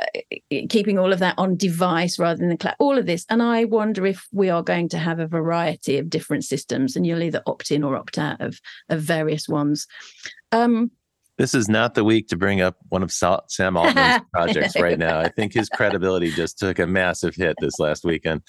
[0.69, 2.75] keeping all of that on device rather than the cloud.
[2.79, 6.09] All of this, and I wonder if we are going to have a variety of
[6.09, 8.59] different systems, and you'll either opt in or opt out of
[8.89, 9.74] of various ones.
[10.51, 10.91] Um,
[11.37, 13.37] This is not the week to bring up one of Sam
[13.77, 15.19] Altman's projects right now.
[15.19, 18.41] I think his credibility just took a massive hit this last weekend.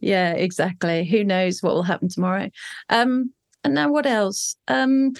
[0.00, 1.04] yeah, exactly.
[1.04, 2.50] Who knows what will happen tomorrow?
[2.90, 3.32] Um,
[3.64, 4.56] and now what else?
[4.68, 5.14] Um,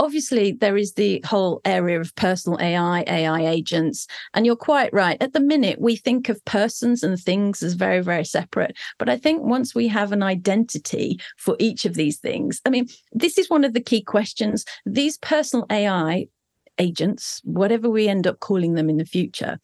[0.00, 5.20] obviously, there is the whole area of personal AI, AI agents, and you're quite right.
[5.22, 8.76] At the minute, we think of persons and things as very, very separate.
[8.98, 12.88] But I think once we have an identity for each of these things, I mean,
[13.12, 14.64] this is one of the key questions.
[14.86, 16.26] These personal AI
[16.78, 19.60] agents, whatever we end up calling them in the future,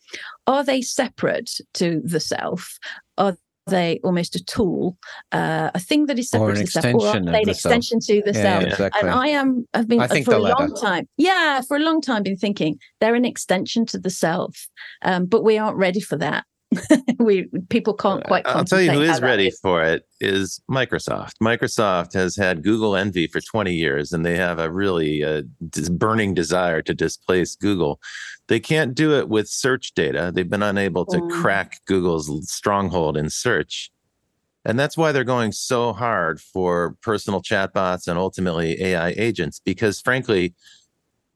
[0.47, 2.79] are they separate to the self?
[3.17, 4.97] Are they almost a tool,
[5.33, 7.99] uh, a thing that is separate an to self, or extension of they an extension
[8.01, 8.65] to the Yeah, self?
[8.65, 9.01] exactly.
[9.01, 11.09] And I am, I've been for a long time.
[11.17, 14.69] Yeah, for a long time, been thinking they're an extension to the self,
[15.03, 16.45] um, but we aren't ready for that.
[17.19, 18.47] we people can't quite.
[18.47, 21.33] I'll tell you who is how is ready for it is Microsoft.
[21.43, 25.89] Microsoft has had Google envy for 20 years, and they have a really uh, dis-
[25.89, 28.01] burning desire to displace Google.
[28.49, 30.33] They can't do it with search data.
[30.35, 31.31] They've been unable to Mm.
[31.31, 33.91] crack Google's stronghold in search.
[34.65, 40.01] And that's why they're going so hard for personal chatbots and ultimately AI agents, because
[40.01, 40.55] frankly,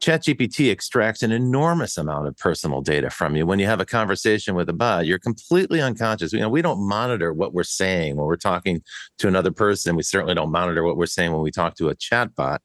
[0.01, 3.45] ChatGPT extracts an enormous amount of personal data from you.
[3.45, 6.33] When you have a conversation with a bot, you're completely unconscious.
[6.33, 8.83] You know, we don't monitor what we're saying when we're talking
[9.19, 9.97] to another person.
[9.97, 12.61] We certainly don't monitor what we're saying when we talk to a chatbot.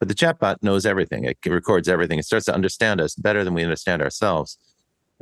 [0.00, 1.24] But the chatbot knows everything.
[1.24, 2.18] It records everything.
[2.18, 4.58] It starts to understand us better than we understand ourselves.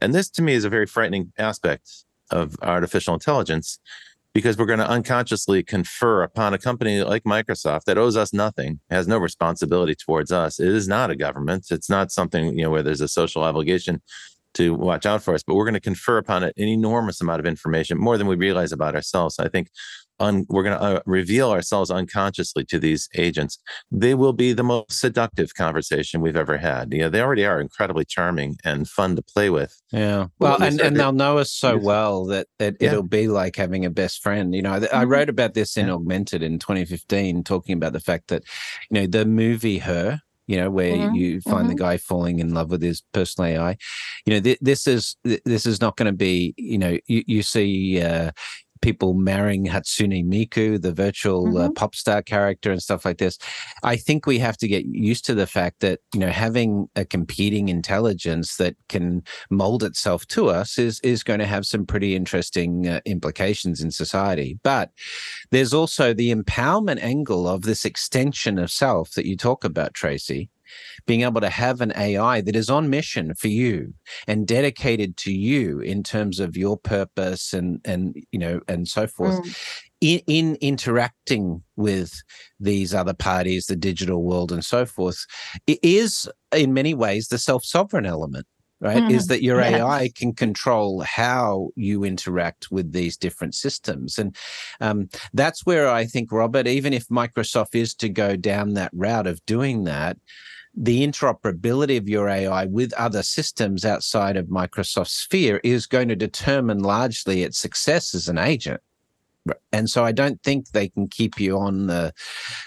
[0.00, 1.90] And this to me is a very frightening aspect
[2.30, 3.78] of artificial intelligence
[4.34, 8.80] because we're going to unconsciously confer upon a company like Microsoft that owes us nothing,
[8.90, 10.60] has no responsibility towards us.
[10.60, 11.66] It is not a government.
[11.70, 14.00] It's not something, you know, where there's a social obligation
[14.54, 17.40] to watch out for us, but we're going to confer upon it an enormous amount
[17.40, 19.38] of information, more than we realize about ourselves.
[19.38, 19.70] I think
[20.20, 23.58] un, we're going to uh, reveal ourselves unconsciously to these agents.
[23.90, 26.92] They will be the most seductive conversation we've ever had.
[26.92, 29.80] You know, they already are incredibly charming and fun to play with.
[29.92, 30.26] Yeah.
[30.38, 32.88] Well, Well, and, and they'll know us so well that, that Yeah.
[32.88, 34.54] it'll be like having a best friend.
[34.54, 35.08] You know, I, I Mhm.
[35.08, 35.94] wrote about this in Yeah.
[35.94, 38.42] Augmented in 2015, talking about the fact that,
[38.90, 41.14] you know, the movie Her, you know, where Mhm.
[41.14, 43.76] you find the guy falling in love with his personal AI,
[44.24, 47.22] you know, th- this is th- this is not going to be, you know, you,
[47.26, 48.30] you see uh,
[48.80, 51.56] people marrying Hatsune Miku, the virtual uh, mm-hmm.
[51.58, 53.38] uh, pop star character, and stuff like this.
[53.82, 57.04] I think we have to get used to the fact that you know having a
[57.04, 62.14] competing intelligence that can mold itself to us is is going to have some pretty
[62.14, 64.58] interesting uh, implications in society.
[64.62, 64.90] But
[65.50, 70.50] there's also the empowerment angle of this extension of self that you talk about, Tracey
[71.06, 73.94] being able to have an AI that is on mission for you
[74.26, 79.06] and dedicated to you in terms of your purpose and and you know and so
[79.06, 79.40] forth.
[79.42, 79.84] Mm.
[80.00, 82.22] In, in, interacting with
[82.60, 85.26] these other parties, the digital world, and so forth,
[85.66, 88.46] it is in many ways the self sovereign element
[88.80, 89.80] right mm, is that your yes.
[89.80, 94.36] ai can control how you interact with these different systems and
[94.80, 99.26] um, that's where i think robert even if microsoft is to go down that route
[99.26, 100.16] of doing that
[100.80, 106.14] the interoperability of your AI with other systems outside of Microsoft's sphere is going to
[106.14, 108.80] determine largely its success as an agent.
[109.72, 112.12] And so I don't think they can keep you on the,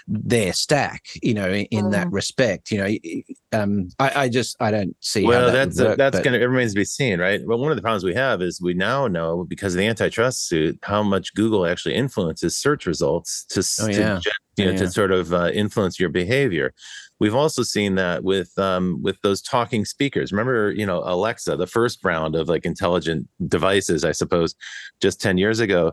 [0.06, 2.12] their stack, you know, in, in that mm.
[2.12, 2.70] respect.
[2.70, 5.26] You know, um, I, I, just I don't see.
[5.26, 7.40] Well, that that's work, that's going to remains to be seen, right?
[7.44, 10.46] Well, one of the problems we have is we now know because of the antitrust
[10.46, 14.18] suit how much Google actually influences search results to, oh, yeah.
[14.18, 14.78] to you know, yeah.
[14.78, 16.74] to sort of uh, influence your behavior.
[17.18, 20.32] We've also seen that with um, with those talking speakers.
[20.32, 24.54] Remember, you know, Alexa, the first round of like intelligent devices, I suppose,
[25.00, 25.92] just ten years ago.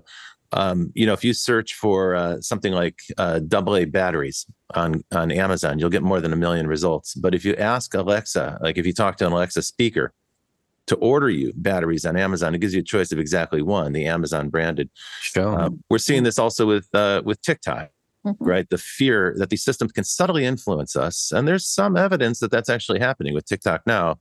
[0.52, 5.32] Um, you know, if you search for uh, something like uh, AA batteries on on
[5.32, 7.14] Amazon, you'll get more than a million results.
[7.14, 10.14] But if you ask Alexa, like if you talk to an Alexa speaker,
[10.88, 12.56] to order you batteries on Amazon.
[12.56, 14.89] It gives you a choice of exactly one, the Amazon branded.
[15.22, 15.62] Sure.
[15.62, 17.91] Um, we're seeing this also with uh, with TikTok
[18.26, 18.43] mm-hmm.
[18.43, 18.70] right?
[18.70, 21.32] The fear that these systems can subtly influence us.
[21.32, 24.20] And there's some evidence that that's actually happening with TikTok now.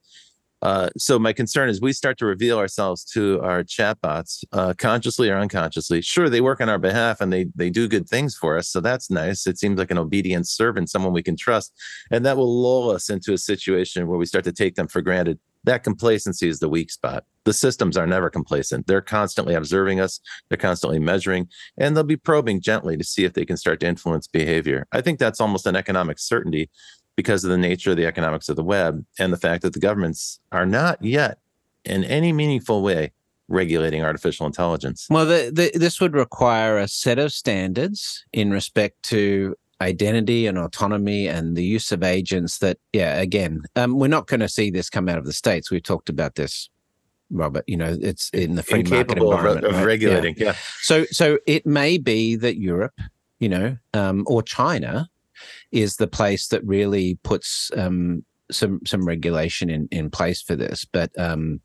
[0.63, 5.31] Uh, so my concern is we start to reveal ourselves to our chatbots, uh, consciously
[5.31, 6.01] or unconsciously.
[6.03, 8.81] Sure, they work on our behalf and they they do good things for us, so
[8.81, 9.47] that's nice.
[9.47, 11.73] It seems like an obedient servant, someone we can trust,
[12.11, 15.01] and that will lull us into a situation where we start to take them for
[15.01, 17.25] granted that complacency is the weak spot.
[17.45, 18.87] The systems are never complacent.
[18.87, 23.33] They're constantly observing us, they're constantly measuring, and they'll be probing gently to see if
[23.33, 24.87] they can start to influence behavior.
[24.93, 26.71] I think that's almost an economic certainty
[27.19, 29.81] because of the nature of the economics of the web and the fact that the
[29.81, 31.41] governments are not yet
[31.85, 33.11] in any meaningful way
[33.49, 35.09] regulating artificial intelligence.
[35.11, 40.59] Well, the, the, this would require a set of standards in respect to identity and
[40.59, 44.71] autonomy and the use of agents that yeah again um, we're not going to see
[44.71, 46.69] this come out of the states we've talked about this
[47.31, 49.87] robert you know it's in the free Incapable market environment of, of right?
[49.87, 50.47] regulating yeah.
[50.47, 50.55] yeah.
[50.81, 53.01] so so it may be that europe
[53.39, 55.09] you know um, or china
[55.73, 60.85] is the place that really puts um, some some regulation in in place for this.
[60.85, 61.61] But um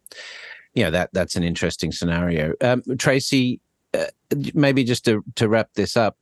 [0.74, 2.54] you know that that's an interesting scenario.
[2.62, 3.62] Um, tracey
[3.94, 4.06] uh,
[4.54, 6.18] maybe just to to wrap this up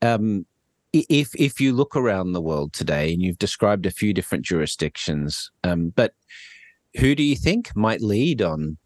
[0.00, 0.46] um
[0.92, 5.50] if if you look around the world today, and you've described a few different jurisdictions,
[5.64, 6.14] um, but
[6.96, 8.78] who do you think might lead on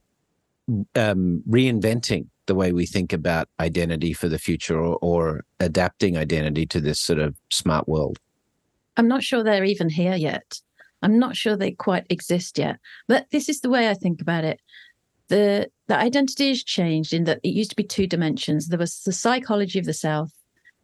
[0.96, 6.66] um, reinventing the way we think about identity for the future, or, or adapting identity
[6.66, 8.18] to this sort of smart world?
[8.96, 10.60] I'm not sure they're even here yet.
[11.02, 12.78] I'm not sure they quite exist yet.
[13.08, 14.60] But this is the way I think about it.
[15.28, 18.68] The the identity has changed in that it used to be two dimensions.
[18.68, 20.30] There was the psychology of the self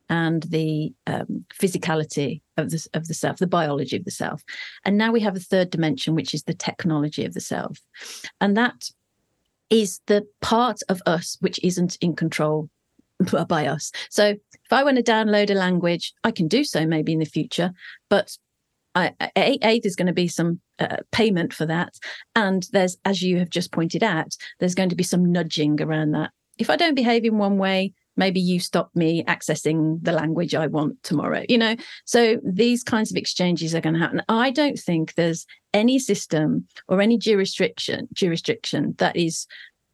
[0.09, 4.43] and the um, physicality of the of the self, the biology of the self,
[4.85, 7.79] and now we have a third dimension, which is the technology of the self,
[8.41, 8.91] and that
[9.71, 12.71] is the part of us which isn't in control
[13.49, 13.91] by us.
[14.11, 17.25] So if I want to download a language, I can do so maybe in the
[17.25, 17.73] future,
[18.09, 18.37] but
[18.95, 21.95] I, a, a, there's going to be some uh, payment for that,
[22.35, 26.13] and there's, as you have just pointed out, there's going to be some nudging around
[26.13, 26.31] that.
[26.59, 30.67] If I don't behave in one way, maybe you stop me accessing the language I
[30.67, 31.77] want tomorrow, you know?
[32.05, 34.23] So these kinds of exchanges are going to happen.
[34.29, 39.47] I don't think there's any system or any jurisdiction jurisdiction that is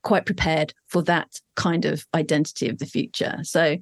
[0.02, 3.38] quite prepared for that kind of identity of the future.
[3.42, 3.76] So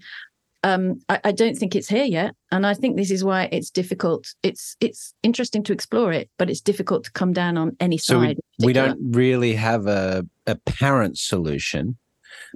[0.64, 3.68] um, I, I, don't think it's here yet, and I think this is why it's
[3.68, 4.32] difficult.
[4.44, 8.20] It's it's interesting to explore it, but it's difficult to come down on any so
[8.20, 8.38] side.
[8.60, 11.98] We, we don't really have a apparent solution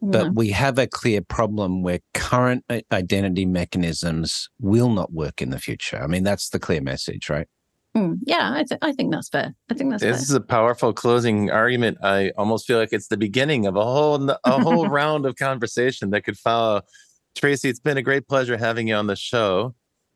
[0.03, 5.59] but we have a clear problem where current identity mechanisms will not work in the
[5.59, 5.99] future.
[6.03, 7.49] I mean, that's the clear message, right?
[7.97, 9.55] Mm, yeah, I, th- I think that's fair.
[9.71, 10.13] I think that's fair.
[10.13, 10.25] this fair.
[10.25, 11.97] is a powerful closing argument.
[12.03, 16.11] I almost feel like it's the beginning of a whole a whole round of conversation
[16.11, 16.83] that could follow.
[17.35, 19.75] Tracey, it's been a great pleasure having you on the show.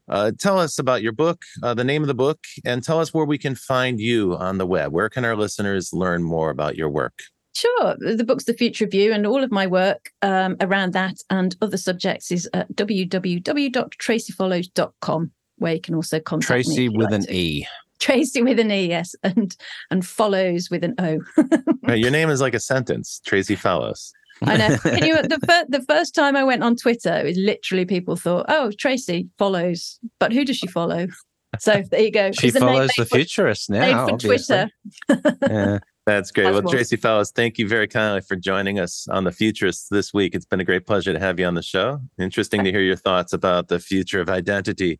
[0.09, 3.15] Uh, tell us about your book, uh, the name of the book, and tell us
[3.15, 4.93] where we can find you on the web.
[4.93, 7.23] Where can our listeners learn more about your work?
[7.55, 7.97] Sure.
[7.99, 11.57] The book's The Future of You, and all of my work um, around that and
[11.61, 16.97] other subjects is at www.traceyfollows.com, where you can also contact Tracey me.
[16.97, 17.35] with like an to.
[17.35, 17.67] E.
[17.99, 19.55] Tracey with an E, yes, and
[19.91, 21.19] and follows with an O.
[21.95, 24.13] Your name is like a sentence, Tracey Follows.
[24.43, 24.79] I know.
[24.83, 28.17] Can you, the, fir- the first time I went on Twitter, it was literally people
[28.17, 31.09] thought, oh, Tracey follows, but who does she follow?
[31.59, 32.33] So there you go.
[32.33, 34.07] She It's follows made the for- futurist Made now.
[34.07, 34.71] for obviously.
[35.09, 35.37] Twitter.
[35.51, 35.79] Yeah.
[36.07, 36.51] That's great.
[36.51, 40.35] Well, Tracey Follows, thank you very kindly for joining us on the Futurists this week.
[40.35, 42.01] It's been a great pleasure to have you on the show.
[42.19, 44.99] Interesting to hear your thoughts about the future of identity.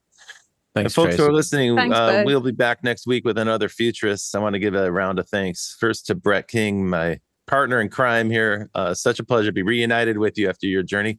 [0.75, 3.69] And Thanks, folks who are listening, Thanks, uh, we'll be back next week with another
[3.69, 4.37] futurist.
[4.37, 7.89] I want to give a round of thanks first to Brett King, my partner in
[7.89, 8.71] crime here.
[8.75, 11.19] Uh, such a pleasure to be reunited with you after your journey.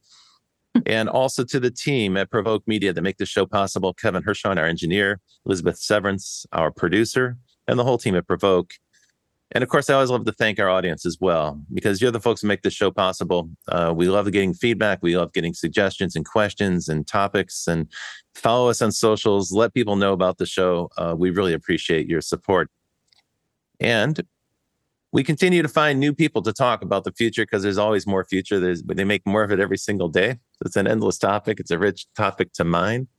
[0.85, 4.57] and also to the team at Provoke Media that make the show possible Kevin Hershon,
[4.57, 8.73] our engineer, Elizabeth Severance, our producer, and the whole team at Provoke.
[9.53, 12.21] And of course, I always love to thank our audience as well, because you're the
[12.21, 13.49] folks who make this show possible.
[13.67, 14.99] Uh, we love getting feedback.
[15.01, 17.67] We love getting suggestions and questions and topics.
[17.67, 17.87] And
[18.33, 19.51] follow us on socials.
[19.51, 20.89] Let people know about the show.
[20.97, 22.69] Uh, we really appreciate your support.
[23.81, 24.21] And
[25.11, 28.23] we continue to find new people to talk about the future because there's always more
[28.23, 28.57] future.
[28.57, 30.37] There's, they make more of it every single day.
[30.63, 31.59] It's an endless topic.
[31.59, 33.09] It's a rich topic to mine.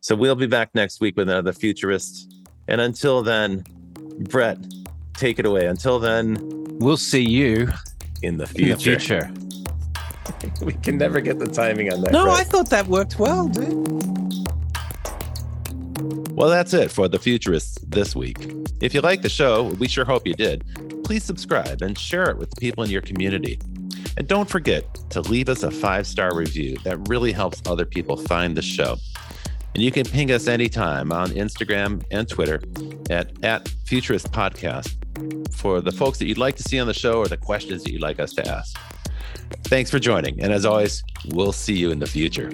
[0.00, 2.30] So we'll be back next week with another futurist.
[2.68, 3.64] And until then,
[4.28, 4.58] Brett,
[5.14, 5.66] take it away.
[5.66, 6.38] Until then,
[6.80, 7.68] We'll see you
[8.22, 8.98] in the in the future.
[8.98, 9.30] future.
[10.64, 12.12] we can never get the timing on that.
[12.12, 12.40] No, Brett.
[12.40, 13.84] I thought that worked well, dude.
[16.32, 18.52] Well, that's it for The Futurists this week.
[18.80, 20.64] If you like the show, we sure hope you did.
[21.04, 23.60] Please subscribe and share it with the people in your community.
[24.16, 26.76] And don't forget to leave us a five star review.
[26.84, 28.96] That really helps other people find the show.
[29.74, 32.62] And you can ping us anytime on Instagram and Twitter
[33.10, 34.94] at, at Futurist Podcast
[35.52, 37.92] for the folks that you'd like to see on the show or the questions that
[37.92, 38.78] you'd like us to ask.
[39.64, 40.40] Thanks for joining.
[40.40, 42.52] And as always, we'll see you in the future.